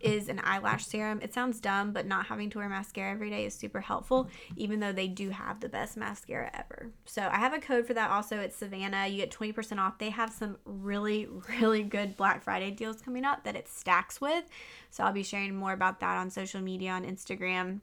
is 0.04 0.28
an 0.28 0.40
eyelash 0.44 0.86
serum. 0.86 1.20
It 1.22 1.32
sounds 1.32 1.60
dumb, 1.60 1.92
but 1.92 2.06
not 2.06 2.26
having 2.26 2.50
to 2.50 2.58
wear 2.58 2.68
mascara 2.68 3.10
every 3.10 3.30
day 3.30 3.46
is 3.46 3.54
super 3.54 3.80
helpful, 3.80 4.28
even 4.56 4.80
though 4.80 4.92
they 4.92 5.08
do 5.08 5.30
have 5.30 5.60
the 5.60 5.68
best 5.68 5.96
mascara 5.96 6.50
ever. 6.52 6.90
So 7.06 7.22
I 7.22 7.38
have 7.38 7.54
a 7.54 7.58
code 7.58 7.86
for 7.86 7.94
that 7.94 8.10
also. 8.10 8.38
It's 8.38 8.56
Savannah. 8.56 9.06
You 9.06 9.16
get 9.16 9.30
20% 9.30 9.78
off. 9.78 9.98
They 9.98 10.10
have 10.10 10.30
some 10.30 10.58
really, 10.64 11.26
really 11.60 11.82
good 11.82 12.16
Black 12.16 12.42
Friday 12.42 12.70
deals 12.70 13.00
coming 13.00 13.24
up 13.24 13.44
that 13.44 13.56
it 13.56 13.68
stacks 13.68 14.20
with. 14.20 14.44
So 14.90 15.04
I'll 15.04 15.12
be 15.12 15.22
sharing 15.22 15.56
more 15.56 15.72
about 15.72 16.00
that 16.00 16.16
on 16.18 16.30
social 16.30 16.60
media 16.60 16.90
on 16.90 17.04
Instagram. 17.04 17.80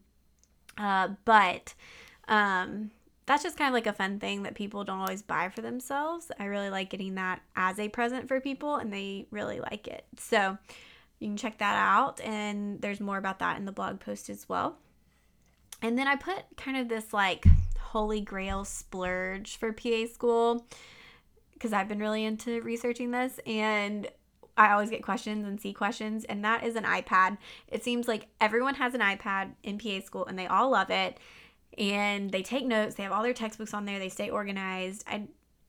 Uh, 0.77 1.09
but 1.25 1.73
um, 2.27 2.91
that's 3.25 3.43
just 3.43 3.57
kind 3.57 3.67
of 3.67 3.73
like 3.73 3.87
a 3.87 3.93
fun 3.93 4.19
thing 4.19 4.43
that 4.43 4.55
people 4.55 4.83
don't 4.83 4.99
always 4.99 5.21
buy 5.21 5.49
for 5.49 5.61
themselves. 5.61 6.31
I 6.39 6.45
really 6.45 6.69
like 6.69 6.89
getting 6.89 7.15
that 7.15 7.41
as 7.55 7.79
a 7.79 7.89
present 7.89 8.27
for 8.27 8.39
people, 8.39 8.75
and 8.75 8.91
they 8.91 9.27
really 9.31 9.59
like 9.59 9.87
it. 9.87 10.05
So, 10.17 10.57
you 11.21 11.27
can 11.27 11.37
check 11.37 11.59
that 11.59 11.75
out, 11.75 12.19
and 12.21 12.81
there's 12.81 12.99
more 12.99 13.17
about 13.17 13.39
that 13.39 13.57
in 13.57 13.65
the 13.65 13.71
blog 13.71 13.99
post 13.99 14.29
as 14.29 14.49
well. 14.49 14.79
And 15.81 15.97
then 15.97 16.07
I 16.07 16.15
put 16.15 16.43
kind 16.57 16.77
of 16.77 16.89
this 16.89 17.13
like 17.13 17.45
holy 17.79 18.21
grail 18.21 18.65
splurge 18.65 19.57
for 19.57 19.71
PA 19.71 20.05
school 20.11 20.65
because 21.53 21.73
I've 21.73 21.87
been 21.87 21.99
really 21.99 22.25
into 22.25 22.61
researching 22.61 23.11
this 23.11 23.39
and 23.45 24.07
I 24.57 24.71
always 24.71 24.89
get 24.89 25.03
questions 25.03 25.45
and 25.45 25.61
see 25.61 25.73
questions, 25.73 26.25
and 26.25 26.43
that 26.43 26.63
is 26.63 26.75
an 26.75 26.83
iPad. 26.83 27.37
It 27.67 27.83
seems 27.83 28.07
like 28.07 28.27
everyone 28.39 28.75
has 28.75 28.93
an 28.93 29.01
iPad 29.01 29.51
in 29.63 29.77
PA 29.77 29.99
school 30.01 30.25
and 30.25 30.37
they 30.37 30.47
all 30.47 30.71
love 30.71 30.89
it. 30.89 31.17
And 31.77 32.31
they 32.31 32.43
take 32.43 32.65
notes, 32.65 32.95
they 32.95 33.03
have 33.03 33.11
all 33.11 33.23
their 33.23 33.33
textbooks 33.33 33.73
on 33.73 33.85
there, 33.85 33.97
they 33.97 34.09
stay 34.09 34.29
organized. 34.29 35.03
I 35.07 35.27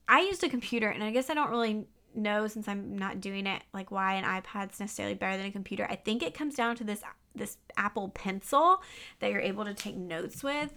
I 0.09 0.23
used 0.23 0.43
a 0.43 0.49
computer 0.49 0.89
and 0.89 1.05
I 1.05 1.11
guess 1.11 1.31
I 1.31 1.35
don't 1.35 1.51
really 1.51 1.87
know 2.15 2.47
since 2.47 2.69
I'm 2.69 2.97
not 2.97 3.21
doing 3.21 3.47
it 3.47 3.63
like 3.73 3.91
why 3.91 4.15
an 4.15 4.25
iPad's 4.25 4.81
necessarily 4.81 5.15
better 5.15 5.37
than 5.37 5.47
a 5.47 5.53
computer. 5.53 5.87
I 5.89 5.97
think 5.97 6.23
it 6.23 6.35
comes 6.35 6.55
down 6.55 6.77
to 6.77 6.85
this 6.85 7.03
this 7.35 7.57
Apple 7.77 8.11
Pencil 8.11 8.83
that 9.21 9.31
you're 9.31 9.41
able 9.41 9.65
to 9.65 9.75
take 9.75 9.97
notes 9.97 10.43
with. 10.43 10.73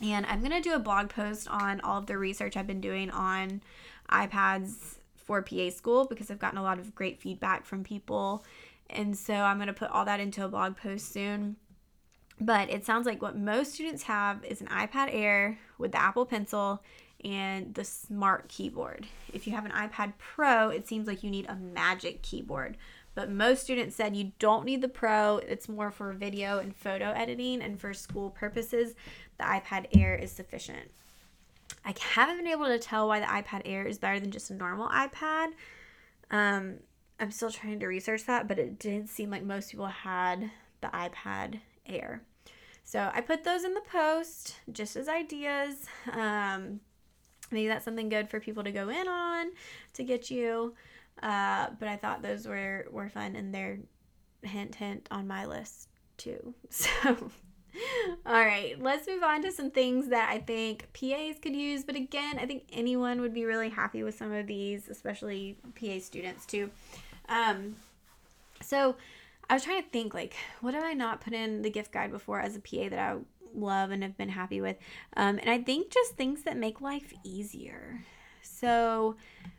And 0.00 0.24
I'm 0.26 0.40
going 0.40 0.52
to 0.52 0.60
do 0.60 0.74
a 0.74 0.78
blog 0.78 1.10
post 1.10 1.46
on 1.48 1.80
all 1.82 1.98
of 1.98 2.06
the 2.06 2.16
research 2.16 2.56
I've 2.56 2.66
been 2.66 2.80
doing 2.80 3.10
on 3.10 3.60
iPads 4.10 4.96
for 5.16 5.42
PA 5.42 5.68
school 5.70 6.06
because 6.06 6.30
I've 6.30 6.38
gotten 6.38 6.58
a 6.58 6.62
lot 6.62 6.78
of 6.78 6.94
great 6.94 7.20
feedback 7.20 7.66
from 7.66 7.84
people. 7.84 8.44
And 8.88 9.16
so 9.16 9.34
I'm 9.34 9.58
going 9.58 9.68
to 9.68 9.74
put 9.74 9.90
all 9.90 10.06
that 10.06 10.20
into 10.20 10.44
a 10.44 10.48
blog 10.48 10.76
post 10.76 11.12
soon. 11.12 11.56
But 12.40 12.70
it 12.70 12.86
sounds 12.86 13.04
like 13.04 13.20
what 13.20 13.36
most 13.36 13.74
students 13.74 14.04
have 14.04 14.42
is 14.44 14.62
an 14.62 14.68
iPad 14.68 15.10
Air 15.12 15.58
with 15.76 15.92
the 15.92 16.00
Apple 16.00 16.24
Pencil 16.24 16.82
and 17.24 17.74
the 17.74 17.84
smart 17.84 18.48
keyboard. 18.48 19.06
If 19.32 19.46
you 19.46 19.52
have 19.54 19.64
an 19.64 19.72
iPad 19.72 20.14
Pro, 20.18 20.68
it 20.70 20.86
seems 20.86 21.06
like 21.06 21.22
you 21.22 21.30
need 21.30 21.46
a 21.48 21.56
magic 21.56 22.22
keyboard. 22.22 22.76
But 23.14 23.30
most 23.30 23.62
students 23.62 23.96
said 23.96 24.16
you 24.16 24.32
don't 24.38 24.64
need 24.64 24.82
the 24.82 24.88
Pro, 24.88 25.38
it's 25.38 25.68
more 25.68 25.90
for 25.90 26.12
video 26.12 26.58
and 26.58 26.74
photo 26.74 27.10
editing, 27.10 27.60
and 27.60 27.80
for 27.80 27.92
school 27.92 28.30
purposes, 28.30 28.94
the 29.38 29.44
iPad 29.44 29.86
Air 29.96 30.14
is 30.14 30.30
sufficient. 30.30 30.90
I 31.84 31.94
haven't 32.14 32.36
been 32.36 32.46
able 32.46 32.66
to 32.66 32.78
tell 32.78 33.08
why 33.08 33.20
the 33.20 33.26
iPad 33.26 33.62
Air 33.64 33.84
is 33.84 33.98
better 33.98 34.20
than 34.20 34.30
just 34.30 34.50
a 34.50 34.54
normal 34.54 34.88
iPad. 34.88 35.48
Um, 36.30 36.76
I'm 37.18 37.30
still 37.30 37.50
trying 37.50 37.80
to 37.80 37.86
research 37.86 38.26
that, 38.26 38.48
but 38.48 38.58
it 38.58 38.78
did 38.78 39.08
seem 39.08 39.30
like 39.30 39.42
most 39.42 39.70
people 39.70 39.86
had 39.86 40.50
the 40.80 40.88
iPad 40.88 41.60
Air. 41.86 42.22
So 42.84 43.10
I 43.14 43.20
put 43.20 43.44
those 43.44 43.64
in 43.64 43.74
the 43.74 43.82
post 43.82 44.56
just 44.72 44.96
as 44.96 45.08
ideas. 45.08 45.86
Um, 46.12 46.80
maybe 47.50 47.68
that's 47.68 47.84
something 47.84 48.08
good 48.08 48.28
for 48.28 48.40
people 48.40 48.64
to 48.64 48.72
go 48.72 48.88
in 48.88 49.08
on 49.08 49.50
to 49.94 50.04
get 50.04 50.30
you. 50.30 50.74
Uh, 51.22 51.68
but 51.78 51.88
I 51.88 51.96
thought 51.96 52.22
those 52.22 52.46
were 52.46 52.86
were 52.90 53.08
fun 53.08 53.36
and 53.36 53.54
they're 53.54 53.78
hint 54.42 54.74
hint 54.74 55.06
on 55.10 55.26
my 55.26 55.46
list 55.46 55.88
too. 56.16 56.54
So. 56.70 57.30
All 58.26 58.44
right, 58.44 58.74
let's 58.82 59.06
move 59.06 59.22
on 59.22 59.42
to 59.42 59.52
some 59.52 59.70
things 59.70 60.08
that 60.08 60.28
I 60.28 60.38
think 60.38 60.88
PAs 60.92 61.38
could 61.40 61.54
use. 61.54 61.84
But 61.84 61.94
again, 61.94 62.36
I 62.38 62.44
think 62.44 62.64
anyone 62.72 63.20
would 63.20 63.32
be 63.32 63.44
really 63.44 63.68
happy 63.68 64.02
with 64.02 64.16
some 64.16 64.32
of 64.32 64.48
these, 64.48 64.88
especially 64.88 65.56
PA 65.78 66.00
students 66.00 66.46
too. 66.46 66.68
Um, 67.28 67.76
so 68.60 68.96
I 69.48 69.54
was 69.54 69.64
trying 69.64 69.82
to 69.82 69.88
think 69.88 70.14
like, 70.14 70.34
what 70.60 70.74
have 70.74 70.82
I 70.82 70.94
not 70.94 71.20
put 71.20 71.32
in 71.32 71.62
the 71.62 71.70
gift 71.70 71.92
guide 71.92 72.10
before 72.10 72.40
as 72.40 72.56
a 72.56 72.60
PA 72.60 72.88
that 72.88 72.98
I 72.98 73.16
love 73.54 73.90
and 73.90 74.02
have 74.02 74.16
been 74.16 74.28
happy 74.28 74.60
with? 74.60 74.76
Um, 75.16 75.38
and 75.38 75.50
I 75.50 75.58
think 75.58 75.90
just 75.90 76.16
things 76.16 76.42
that 76.44 76.56
make 76.56 76.80
life 76.80 77.12
easier. 77.24 78.04
So 78.42 79.16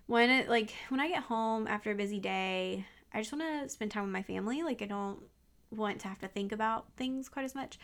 when 0.07 0.29
it 0.29 0.49
like 0.49 0.73
when 0.89 0.99
I 0.99 1.07
get 1.07 1.23
home 1.23 1.67
after 1.67 1.91
a 1.91 1.95
busy 1.95 2.19
day, 2.19 2.85
I 3.13 3.19
just 3.19 3.31
want 3.31 3.63
to 3.63 3.69
spend 3.69 3.91
time 3.91 4.03
with 4.03 4.11
my 4.11 4.23
family. 4.23 4.63
Like 4.63 4.81
I 4.81 4.85
don't 4.85 5.19
want 5.71 5.99
to 6.01 6.07
have 6.07 6.19
to 6.19 6.27
think 6.27 6.51
about 6.51 6.85
things 6.97 7.29
quite 7.29 7.45
as 7.45 7.55
much. 7.55 7.79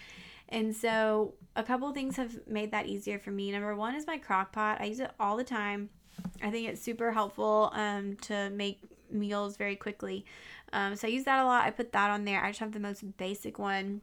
And 0.50 0.76
so 0.76 1.34
a 1.56 1.64
couple 1.64 1.92
things 1.92 2.16
have 2.18 2.48
made 2.48 2.72
that 2.72 2.86
easier 2.86 3.20
for 3.20 3.32
me. 3.32 3.52
Number 3.52 3.76
one 3.76 3.96
is 3.96 4.08
my 4.08 4.18
crock 4.18 4.52
pot. 4.52 4.80
I 4.80 4.86
use 4.86 5.00
it 5.00 5.12
all 5.20 5.38
the 5.38 5.44
time. 5.44 5.90
I 6.42 6.50
think 6.50 6.68
it's 6.68 6.82
super 6.82 7.12
helpful 7.12 7.72
um, 7.74 8.16
to 8.24 8.50
make 8.52 8.80
meals 9.12 9.58
very 9.58 9.76
quickly. 9.76 10.26
Um, 10.74 10.96
so 10.96 11.08
I 11.08 11.12
use 11.12 11.24
that 11.26 11.40
a 11.40 11.46
lot. 11.46 11.66
I 11.66 11.72
put 11.72 11.92
that 11.94 12.10
on 12.10 12.26
there. 12.26 12.44
I 12.44 12.50
just 12.50 12.60
have 12.60 12.72
the 12.72 12.80
most 12.80 13.18
basic 13.18 13.60
one 13.60 14.02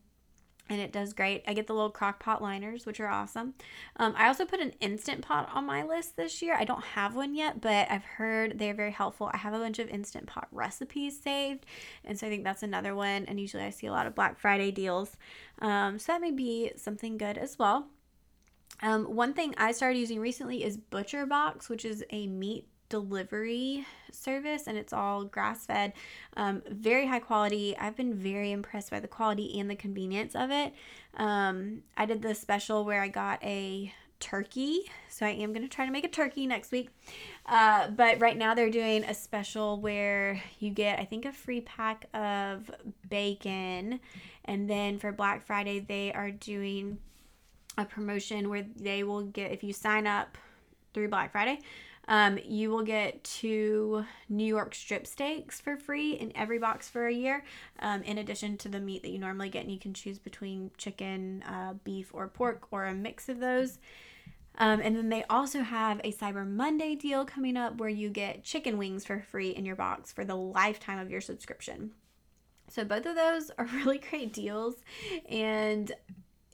and 0.68 0.81
it 0.81 0.92
does 0.92 1.12
great. 1.12 1.44
I 1.46 1.53
get 1.53 1.66
the 1.66 1.74
little 1.74 1.90
crock 1.90 2.20
pot 2.20 2.42
liners, 2.42 2.87
which 2.87 3.00
are 3.00 3.09
awesome. 3.09 3.55
Um, 3.96 4.14
I 4.16 4.29
also 4.29 4.44
put 4.44 4.61
an 4.61 4.72
instant 4.81 5.22
pot 5.22 5.50
on 5.53 5.66
my 5.66 5.83
list 5.83 6.16
this 6.16 6.40
year. 6.40 6.55
I 6.55 6.64
don't 6.64 6.85
have 6.85 7.14
one 7.14 7.35
yet, 7.35 7.61
but 7.61 7.90
I've 7.90 8.05
heard 8.05 8.59
they're 8.59 8.74
very 8.74 8.92
helpful. 8.92 9.31
I 9.33 9.37
have 9.38 9.53
a 9.53 9.59
bunch 9.59 9.79
of 9.79 9.88
instant 9.88 10.27
pot 10.27 10.48
recipes 10.50 11.20
saved, 11.20 11.66
and 12.05 12.18
so 12.18 12.27
I 12.27 12.31
think 12.31 12.44
that's 12.44 12.62
another 12.62 12.94
one. 12.94 13.27
And 13.27 13.38
usually 13.38 13.64
I 13.64 13.70
see 13.70 13.87
a 13.87 13.92
lot 13.92 14.07
of 14.07 14.14
Black 14.14 14.38
Friday 14.38 14.70
deals, 14.70 15.16
um, 15.61 15.98
so 15.98 16.12
that 16.12 16.20
may 16.20 16.31
be 16.31 16.72
something 16.77 17.18
good 17.18 17.37
as 17.37 17.59
well. 17.59 17.88
Um, 18.83 19.05
one 19.05 19.35
thing 19.35 19.55
I 19.57 19.72
started 19.72 19.98
using 19.98 20.18
recently 20.18 20.64
is 20.64 20.77
Butcher 20.77 21.27
Box, 21.27 21.68
which 21.68 21.85
is 21.85 22.05
a 22.11 22.27
meat 22.27 22.66
delivery 22.94 23.85
service 24.12 24.68
and 24.68 24.78
it's 24.78 24.92
all 24.92 25.24
grass 25.24 25.66
fed 25.66 25.92
um, 26.37 26.62
very 26.68 27.09
high 27.09 27.18
quality. 27.18 27.76
I've 27.76 27.96
been 27.96 28.14
very 28.14 28.52
impressed 28.52 28.92
by 28.92 29.00
the 29.00 29.09
quality 29.09 29.59
and 29.59 29.68
the 29.68 29.74
convenience 29.74 30.37
of 30.37 30.50
it. 30.52 30.72
Um, 31.16 31.83
i 31.96 32.07
did 32.07 32.22
the 32.22 32.35
special 32.35 32.85
where 32.85 33.00
i 33.00 33.09
got 33.09 33.42
a 33.44 33.92
turkey 34.20 34.90
so 35.09 35.26
i 35.26 35.30
am 35.30 35.52
going 35.52 35.62
to 35.62 35.68
try 35.68 35.85
to 35.85 35.92
make 35.92 36.04
a 36.04 36.09
turkey 36.09 36.46
next 36.46 36.70
week. 36.70 36.88
Uh, 37.46 37.88
but 37.88 38.20
right 38.20 38.37
now 38.37 38.54
they're 38.54 38.70
doing 38.70 39.02
a 39.04 39.14
special 39.14 39.80
where 39.80 40.40
you 40.61 40.70
get 40.70 41.00
i 41.00 41.04
think 41.04 41.24
a 41.24 41.33
free 41.33 41.61
pack 41.61 42.07
of 42.14 42.70
bacon 43.11 44.00
and 44.44 44.70
then 44.70 44.98
for 44.98 45.11
black 45.11 45.44
friday 45.44 45.80
they 45.80 46.12
are 46.12 46.30
doing 46.30 46.98
a 47.76 47.85
promotion 47.85 48.48
where 48.48 48.64
they 48.76 49.02
will 49.02 49.22
get 49.22 49.50
if 49.50 49.64
you 49.64 49.72
sign 49.72 50.07
up 50.07 50.38
through 50.92 51.09
black 51.09 51.33
friday 51.33 51.59
um, 52.09 52.38
you 52.45 52.71
will 52.71 52.83
get 52.83 53.25
two 53.25 54.05
New 54.29 54.45
York 54.45 54.75
strip 54.75 55.07
steaks 55.07 55.61
for 55.61 55.77
free 55.77 56.12
in 56.12 56.33
every 56.37 56.59
box 56.59 56.88
for 56.88 57.07
a 57.07 57.12
year, 57.12 57.45
um, 57.81 58.03
in 58.03 58.19
addition 58.19 58.57
to 58.59 58.69
the 58.69 58.81
meat 58.81 59.03
that 59.03 59.11
you 59.11 59.19
normally 59.19 59.49
get. 59.49 59.62
And 59.62 59.73
you 59.73 59.79
can 59.79 59.95
choose 59.95 60.19
between 60.19 60.71
chicken, 60.77 61.43
uh, 61.45 61.75
beef, 61.85 62.11
or 62.12 62.29
pork, 62.29 62.69
or 62.71 62.85
a 62.85 62.95
mix 62.95 63.29
of 63.29 63.40
those. 63.40 63.79
Um, 64.57 64.81
and 64.81 64.97
then 64.97 65.09
they 65.09 65.25
also 65.25 65.62
have 65.62 66.01
a 66.05 66.12
Cyber 66.12 66.49
Monday 66.49 66.95
deal 66.95 67.25
coming 67.25 67.57
up 67.57 67.79
where 67.79 67.88
you 67.88 68.09
get 68.09 68.45
chicken 68.45 68.79
wings 68.79 69.05
for 69.05 69.21
free 69.21 69.51
in 69.51 69.64
your 69.64 69.75
box 69.75 70.12
for 70.12 70.25
the 70.25 70.37
lifetime 70.37 70.99
of 70.99 71.11
your 71.11 71.21
subscription. 71.21 71.93
So 72.69 72.85
both 72.85 73.07
of 73.07 73.17
those 73.17 73.51
are 73.59 73.64
really 73.75 73.99
great 73.99 74.33
deals. 74.33 74.77
And 75.29 75.90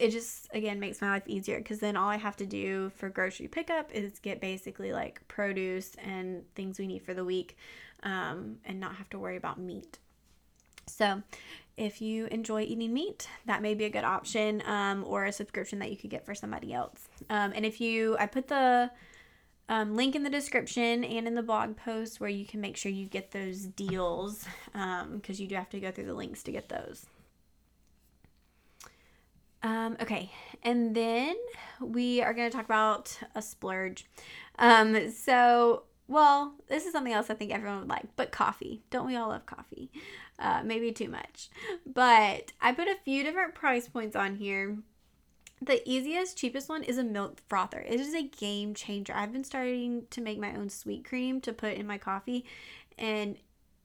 it 0.01 0.11
just 0.11 0.49
again 0.53 0.81
makes 0.81 1.01
my 1.03 1.11
life 1.11 1.23
easier 1.27 1.59
because 1.59 1.79
then 1.79 1.97
all 1.97 2.09
I 2.09 2.17
have 2.17 2.37
to 2.39 2.47
do 2.47 2.91
for 2.97 3.11
grocery 3.11 3.49
pickup 3.49 3.93
is 3.93 4.19
get 4.19 4.41
basically 4.41 4.93
like 4.93 5.27
produce 5.29 5.93
and 6.03 6.43
things 6.55 6.79
we 6.79 6.87
need 6.87 7.03
for 7.03 7.13
the 7.13 7.25
week 7.25 7.57
um, 8.03 8.57
and 8.65 8.81
not 8.81 8.97
have 8.97 9.11
to 9.11 9.19
worry 9.19 9.37
about 9.37 9.61
meat. 9.61 9.99
So, 10.87 11.23
if 11.77 12.01
you 12.01 12.27
enjoy 12.27 12.63
eating 12.63 12.93
meat, 12.93 13.29
that 13.47 13.63
may 13.63 13.75
be 13.75 13.85
a 13.85 13.91
good 13.91 14.05
option 14.05 14.63
um, 14.67 15.05
or 15.07 15.27
a 15.27 15.33
subscription 15.33 15.79
that 15.79 15.91
you 15.91 15.97
could 15.97 16.11
get 16.11 16.27
for 16.27 16.35
somebody 16.35 16.73
else. 16.73 17.09
Um, 17.29 17.53
and 17.55 17.65
if 17.65 17.81
you, 17.81 18.17
I 18.19 18.27
put 18.27 18.49
the 18.49 18.91
um, 19.69 19.97
link 19.97 20.17
in 20.17 20.25
the 20.25 20.31
description 20.31 21.05
and 21.05 21.29
in 21.29 21.35
the 21.35 21.43
blog 21.43 21.77
post 21.77 22.21
where 22.21 22.29
you 22.29 22.45
can 22.45 22.61
make 22.61 22.77
sure 22.77 22.91
you 22.91 23.07
get 23.07 23.31
those 23.31 23.67
deals 23.67 24.45
because 24.73 25.39
um, 25.39 25.43
you 25.43 25.47
do 25.47 25.55
have 25.55 25.71
to 25.71 25.81
go 25.81 25.91
through 25.91 26.07
the 26.07 26.15
links 26.15 26.43
to 26.45 26.53
get 26.53 26.69
those. 26.69 27.07
Um, 29.63 29.97
okay, 30.01 30.31
and 30.63 30.95
then 30.95 31.37
we 31.81 32.23
are 32.23 32.33
going 32.33 32.51
to 32.51 32.57
talk 32.57 32.65
about 32.65 33.19
a 33.35 33.43
splurge. 33.43 34.07
Um, 34.59 35.11
so, 35.11 35.85
well, 36.09 36.55
this 36.69 36.87
is 36.87 36.93
something 36.93 37.13
else 37.13 37.29
I 37.29 37.35
think 37.35 37.53
everyone 37.53 37.81
would 37.81 37.89
like, 37.89 38.07
but 38.17 38.33
coffee. 38.33 38.83
Don't 38.91 39.07
we 39.07 39.17
all 39.17 39.29
love 39.29 39.47
coffee? 39.47 39.91
Uh, 40.39 40.63
maybe 40.65 40.93
too 40.93 41.09
much. 41.09 41.51
But 41.87 42.53
I 42.61 42.73
put 42.73 42.89
a 42.89 42.97
few 43.05 43.23
different 43.23 43.55
price 43.55 43.89
points 43.89 44.17
on 44.17 44.37
here. 44.37 44.79
The 45.61 45.87
easiest, 45.89 46.39
cheapest 46.39 46.71
one 46.71 46.83
is 46.83 46.97
a 46.97 47.05
milk 47.05 47.41
frother. 47.47 47.85
It 47.87 48.01
is 48.01 48.15
a 48.15 48.23
game 48.23 48.73
changer. 48.73 49.13
I've 49.15 49.33
been 49.33 49.45
starting 49.45 50.05
to 50.09 50.23
make 50.23 50.39
my 50.39 50.57
own 50.57 50.71
sweet 50.71 51.05
cream 51.05 51.43
to 51.43 51.53
put 51.53 51.75
in 51.75 51.87
my 51.87 51.99
coffee, 51.99 52.47
and 52.97 53.37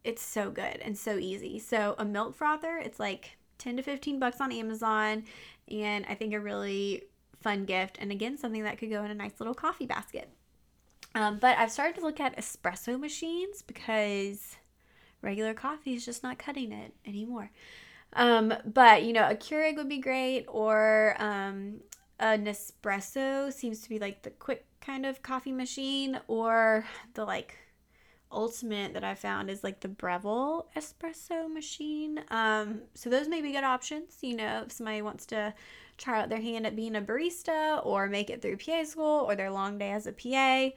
it's 0.05 0.23
so 0.23 0.51
good 0.51 0.79
and 0.81 0.97
so 0.97 1.17
easy. 1.17 1.59
So, 1.59 1.95
a 1.97 2.05
milk 2.05 2.33
frother, 2.33 2.77
it's 2.77 2.99
like 2.99 3.37
10 3.57 3.77
to 3.77 3.83
15 3.83 4.19
bucks 4.19 4.39
on 4.39 4.51
Amazon 4.51 5.23
and 5.69 6.05
I 6.07 6.15
think 6.15 6.33
a 6.33 6.39
really 6.39 7.03
fun 7.41 7.65
gift 7.65 7.97
and 7.99 8.11
again 8.11 8.37
something 8.37 8.63
that 8.63 8.77
could 8.77 8.89
go 8.89 9.03
in 9.03 9.11
a 9.11 9.15
nice 9.15 9.39
little 9.39 9.53
coffee 9.53 9.85
basket. 9.85 10.29
Um, 11.13 11.37
but 11.39 11.57
I've 11.57 11.71
started 11.71 11.95
to 11.95 12.01
look 12.01 12.19
at 12.19 12.37
espresso 12.37 12.99
machines 12.99 13.61
because 13.61 14.57
regular 15.21 15.53
coffee 15.53 15.95
is 15.95 16.05
just 16.05 16.23
not 16.23 16.37
cutting 16.37 16.71
it 16.71 16.93
anymore. 17.05 17.51
Um, 18.13 18.53
but 18.65 19.03
you 19.03 19.13
know, 19.13 19.27
a 19.29 19.35
Keurig 19.35 19.75
would 19.75 19.89
be 19.89 19.99
great, 19.99 20.45
or 20.47 21.15
um, 21.19 21.81
a 22.19 22.37
Nespresso 22.37 23.51
seems 23.51 23.81
to 23.81 23.89
be 23.89 23.99
like 23.99 24.23
the 24.23 24.29
quick 24.29 24.65
kind 24.79 25.05
of 25.05 25.21
coffee 25.21 25.51
machine, 25.51 26.19
or 26.27 26.85
the 27.13 27.25
like 27.25 27.57
ultimate 28.31 28.93
that 28.93 29.03
I 29.03 29.15
found 29.15 29.49
is 29.49 29.63
like 29.63 29.79
the 29.79 29.87
Breville 29.87 30.67
espresso 30.75 31.51
machine. 31.51 32.21
Um, 32.29 32.81
so 32.93 33.09
those 33.09 33.27
may 33.27 33.41
be 33.41 33.51
good 33.51 33.63
options. 33.63 34.17
You 34.21 34.35
know, 34.35 34.63
if 34.65 34.71
somebody 34.71 35.01
wants 35.01 35.25
to 35.27 35.53
try 35.97 36.21
out 36.21 36.29
their 36.29 36.41
hand 36.41 36.67
at 36.67 36.75
being 36.75 36.95
a 36.95 37.01
barista 37.01 37.85
or 37.85 38.07
make 38.07 38.29
it 38.29 38.41
through 38.41 38.57
PA 38.57 38.83
school 38.83 39.25
or 39.27 39.35
their 39.35 39.51
long 39.51 39.77
day 39.77 39.91
as 39.91 40.07
a 40.07 40.11
PA, 40.11 40.75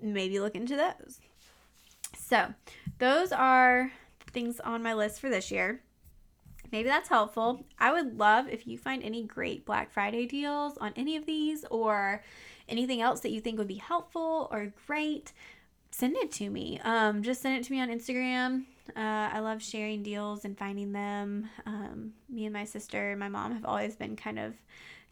maybe 0.00 0.40
look 0.40 0.54
into 0.54 0.76
those. 0.76 1.20
So 2.16 2.54
those 2.98 3.32
are 3.32 3.92
things 4.32 4.60
on 4.60 4.82
my 4.82 4.94
list 4.94 5.20
for 5.20 5.28
this 5.28 5.50
year. 5.50 5.82
Maybe 6.72 6.88
that's 6.88 7.08
helpful. 7.08 7.64
I 7.78 7.92
would 7.92 8.18
love 8.18 8.48
if 8.48 8.66
you 8.66 8.76
find 8.76 9.02
any 9.02 9.22
great 9.22 9.64
Black 9.64 9.92
Friday 9.92 10.26
deals 10.26 10.76
on 10.78 10.92
any 10.96 11.16
of 11.16 11.26
these 11.26 11.64
or 11.70 12.22
anything 12.68 13.00
else 13.00 13.20
that 13.20 13.30
you 13.30 13.40
think 13.40 13.58
would 13.58 13.68
be 13.68 13.76
helpful 13.76 14.48
or 14.50 14.72
great 14.86 15.32
send 15.90 16.16
it 16.16 16.30
to 16.32 16.50
me. 16.50 16.80
Um, 16.84 17.22
just 17.22 17.42
send 17.42 17.56
it 17.56 17.64
to 17.64 17.72
me 17.72 17.80
on 17.80 17.88
Instagram 17.88 18.64
Uh, 18.94 19.30
I 19.32 19.40
love 19.40 19.62
sharing 19.62 20.02
deals 20.02 20.44
and 20.44 20.56
finding 20.56 20.92
them. 20.92 21.48
Um, 21.64 22.12
me 22.28 22.44
and 22.44 22.52
my 22.52 22.64
sister 22.64 23.10
and 23.10 23.20
my 23.20 23.28
mom 23.28 23.52
have 23.52 23.64
always 23.64 23.96
been 23.96 24.16
kind 24.16 24.38
of 24.38 24.54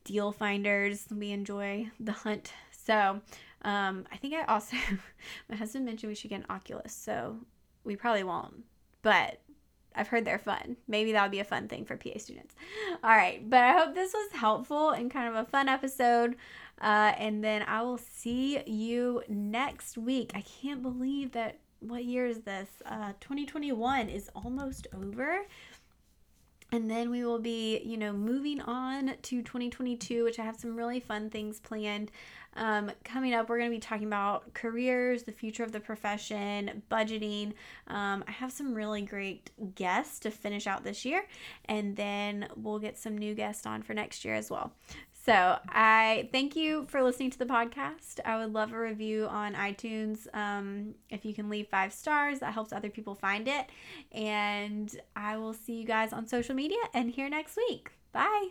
deal 0.05 0.33
finders. 0.33 1.07
We 1.11 1.33
enjoy 1.33 1.91
the 1.99 2.13
hunt. 2.13 2.53
So 2.71 3.21
um, 3.63 4.05
I 4.13 4.17
think 4.17 4.35
I 4.35 4.45
also, 4.45 4.77
my 5.49 5.57
husband 5.57 5.87
mentioned 5.87 6.11
we 6.11 6.15
should 6.15 6.31
get 6.31 6.41
an 6.41 6.47
Oculus. 6.51 6.93
So 6.93 7.39
we 7.83 7.97
probably 7.97 8.25
won't, 8.25 8.65
but 9.03 9.41
I've 9.95 10.09
heard 10.09 10.25
they're 10.25 10.39
fun. 10.39 10.77
Maybe 10.89 11.13
that 11.13 11.23
would 11.23 11.31
be 11.31 11.41
a 11.41 11.45
fun 11.45 11.69
thing 11.69 11.85
for 11.85 11.97
PA 11.97 12.19
students. 12.19 12.55
All 13.03 13.11
right, 13.11 13.49
but 13.49 13.61
I 13.61 13.73
hope 13.73 13.95
this 13.95 14.13
was 14.13 14.33
helpful 14.33 14.91
and 14.91 15.11
kind 15.11 15.29
of 15.29 15.35
a 15.35 15.49
fun 15.49 15.69
episode. 15.69 16.37
Uh, 16.81 17.13
and 17.19 17.43
then 17.43 17.63
I 17.63 17.83
will 17.83 17.99
see 17.99 18.61
you 18.67 19.23
next 19.29 19.97
week. 19.97 20.33
I 20.35 20.43
can't 20.43 20.83
believe 20.83 21.33
that. 21.33 21.59
What 21.81 22.05
year 22.05 22.27
is 22.27 22.41
this? 22.41 22.69
Uh, 22.87 23.13
2021 23.21 24.09
is 24.09 24.31
almost 24.35 24.87
over. 24.97 25.41
And 26.75 26.91
then 26.91 27.09
we 27.09 27.25
will 27.25 27.39
be, 27.39 27.79
you 27.85 27.97
know, 27.97 28.13
moving 28.13 28.61
on 28.61 29.15
to 29.23 29.43
2022, 29.43 30.25
which 30.25 30.41
I 30.41 30.43
have 30.43 30.57
some 30.57 30.75
really 30.75 30.99
fun 30.99 31.31
things 31.31 31.61
planned. 31.61 32.11
Um, 32.57 32.91
coming 33.05 33.33
up, 33.33 33.49
we're 33.49 33.59
going 33.59 33.71
to 33.71 33.77
be 33.77 33.79
talking 33.79 34.09
about 34.09 34.53
careers, 34.55 35.23
the 35.23 35.31
future 35.31 35.63
of 35.63 35.71
the 35.71 35.79
profession, 35.79 36.83
budgeting. 36.91 37.53
Um, 37.87 38.25
I 38.27 38.33
have 38.33 38.51
some 38.51 38.75
really 38.75 39.03
great 39.03 39.51
guests 39.77 40.19
to 40.21 40.33
finish 40.33 40.67
out 40.67 40.83
this 40.83 41.05
year, 41.05 41.25
and 41.67 41.95
then 41.95 42.49
we'll 42.57 42.81
get 42.81 42.99
some 42.99 43.17
new 43.17 43.37
guests 43.37 43.67
on 43.67 43.81
for 43.83 43.95
next 43.95 44.25
year 44.25 44.35
as 44.35 44.51
well. 44.51 44.73
So 45.25 45.59
I 45.69 46.29
thank 46.33 46.55
you 46.55 46.85
for 46.89 47.03
listening 47.03 47.31
to 47.31 47.39
the 47.39 47.47
podcast. 47.47 48.21
I 48.27 48.37
would 48.37 48.53
love 48.53 48.75
a 48.75 48.79
review 48.79 49.27
on 49.27 49.55
iTunes. 49.55 50.27
Um, 50.35 50.95
if 51.09 51.25
you 51.25 51.33
can 51.33 51.49
leave 51.49 51.69
five 51.69 51.95
stars, 51.95 52.41
that 52.41 52.53
helps 52.53 52.75
other 52.75 52.91
people 52.91 53.15
find 53.15 53.49
it. 53.49 53.71
And 54.13 54.95
I 55.17 55.39
will 55.39 55.55
see 55.55 55.75
you 55.75 55.87
guys 55.87 56.13
on 56.13 56.27
social 56.27 56.55
media 56.55 56.79
and 56.93 57.11
here 57.11 57.31
next 57.31 57.57
week. 57.57 57.93
Bye. 58.13 58.49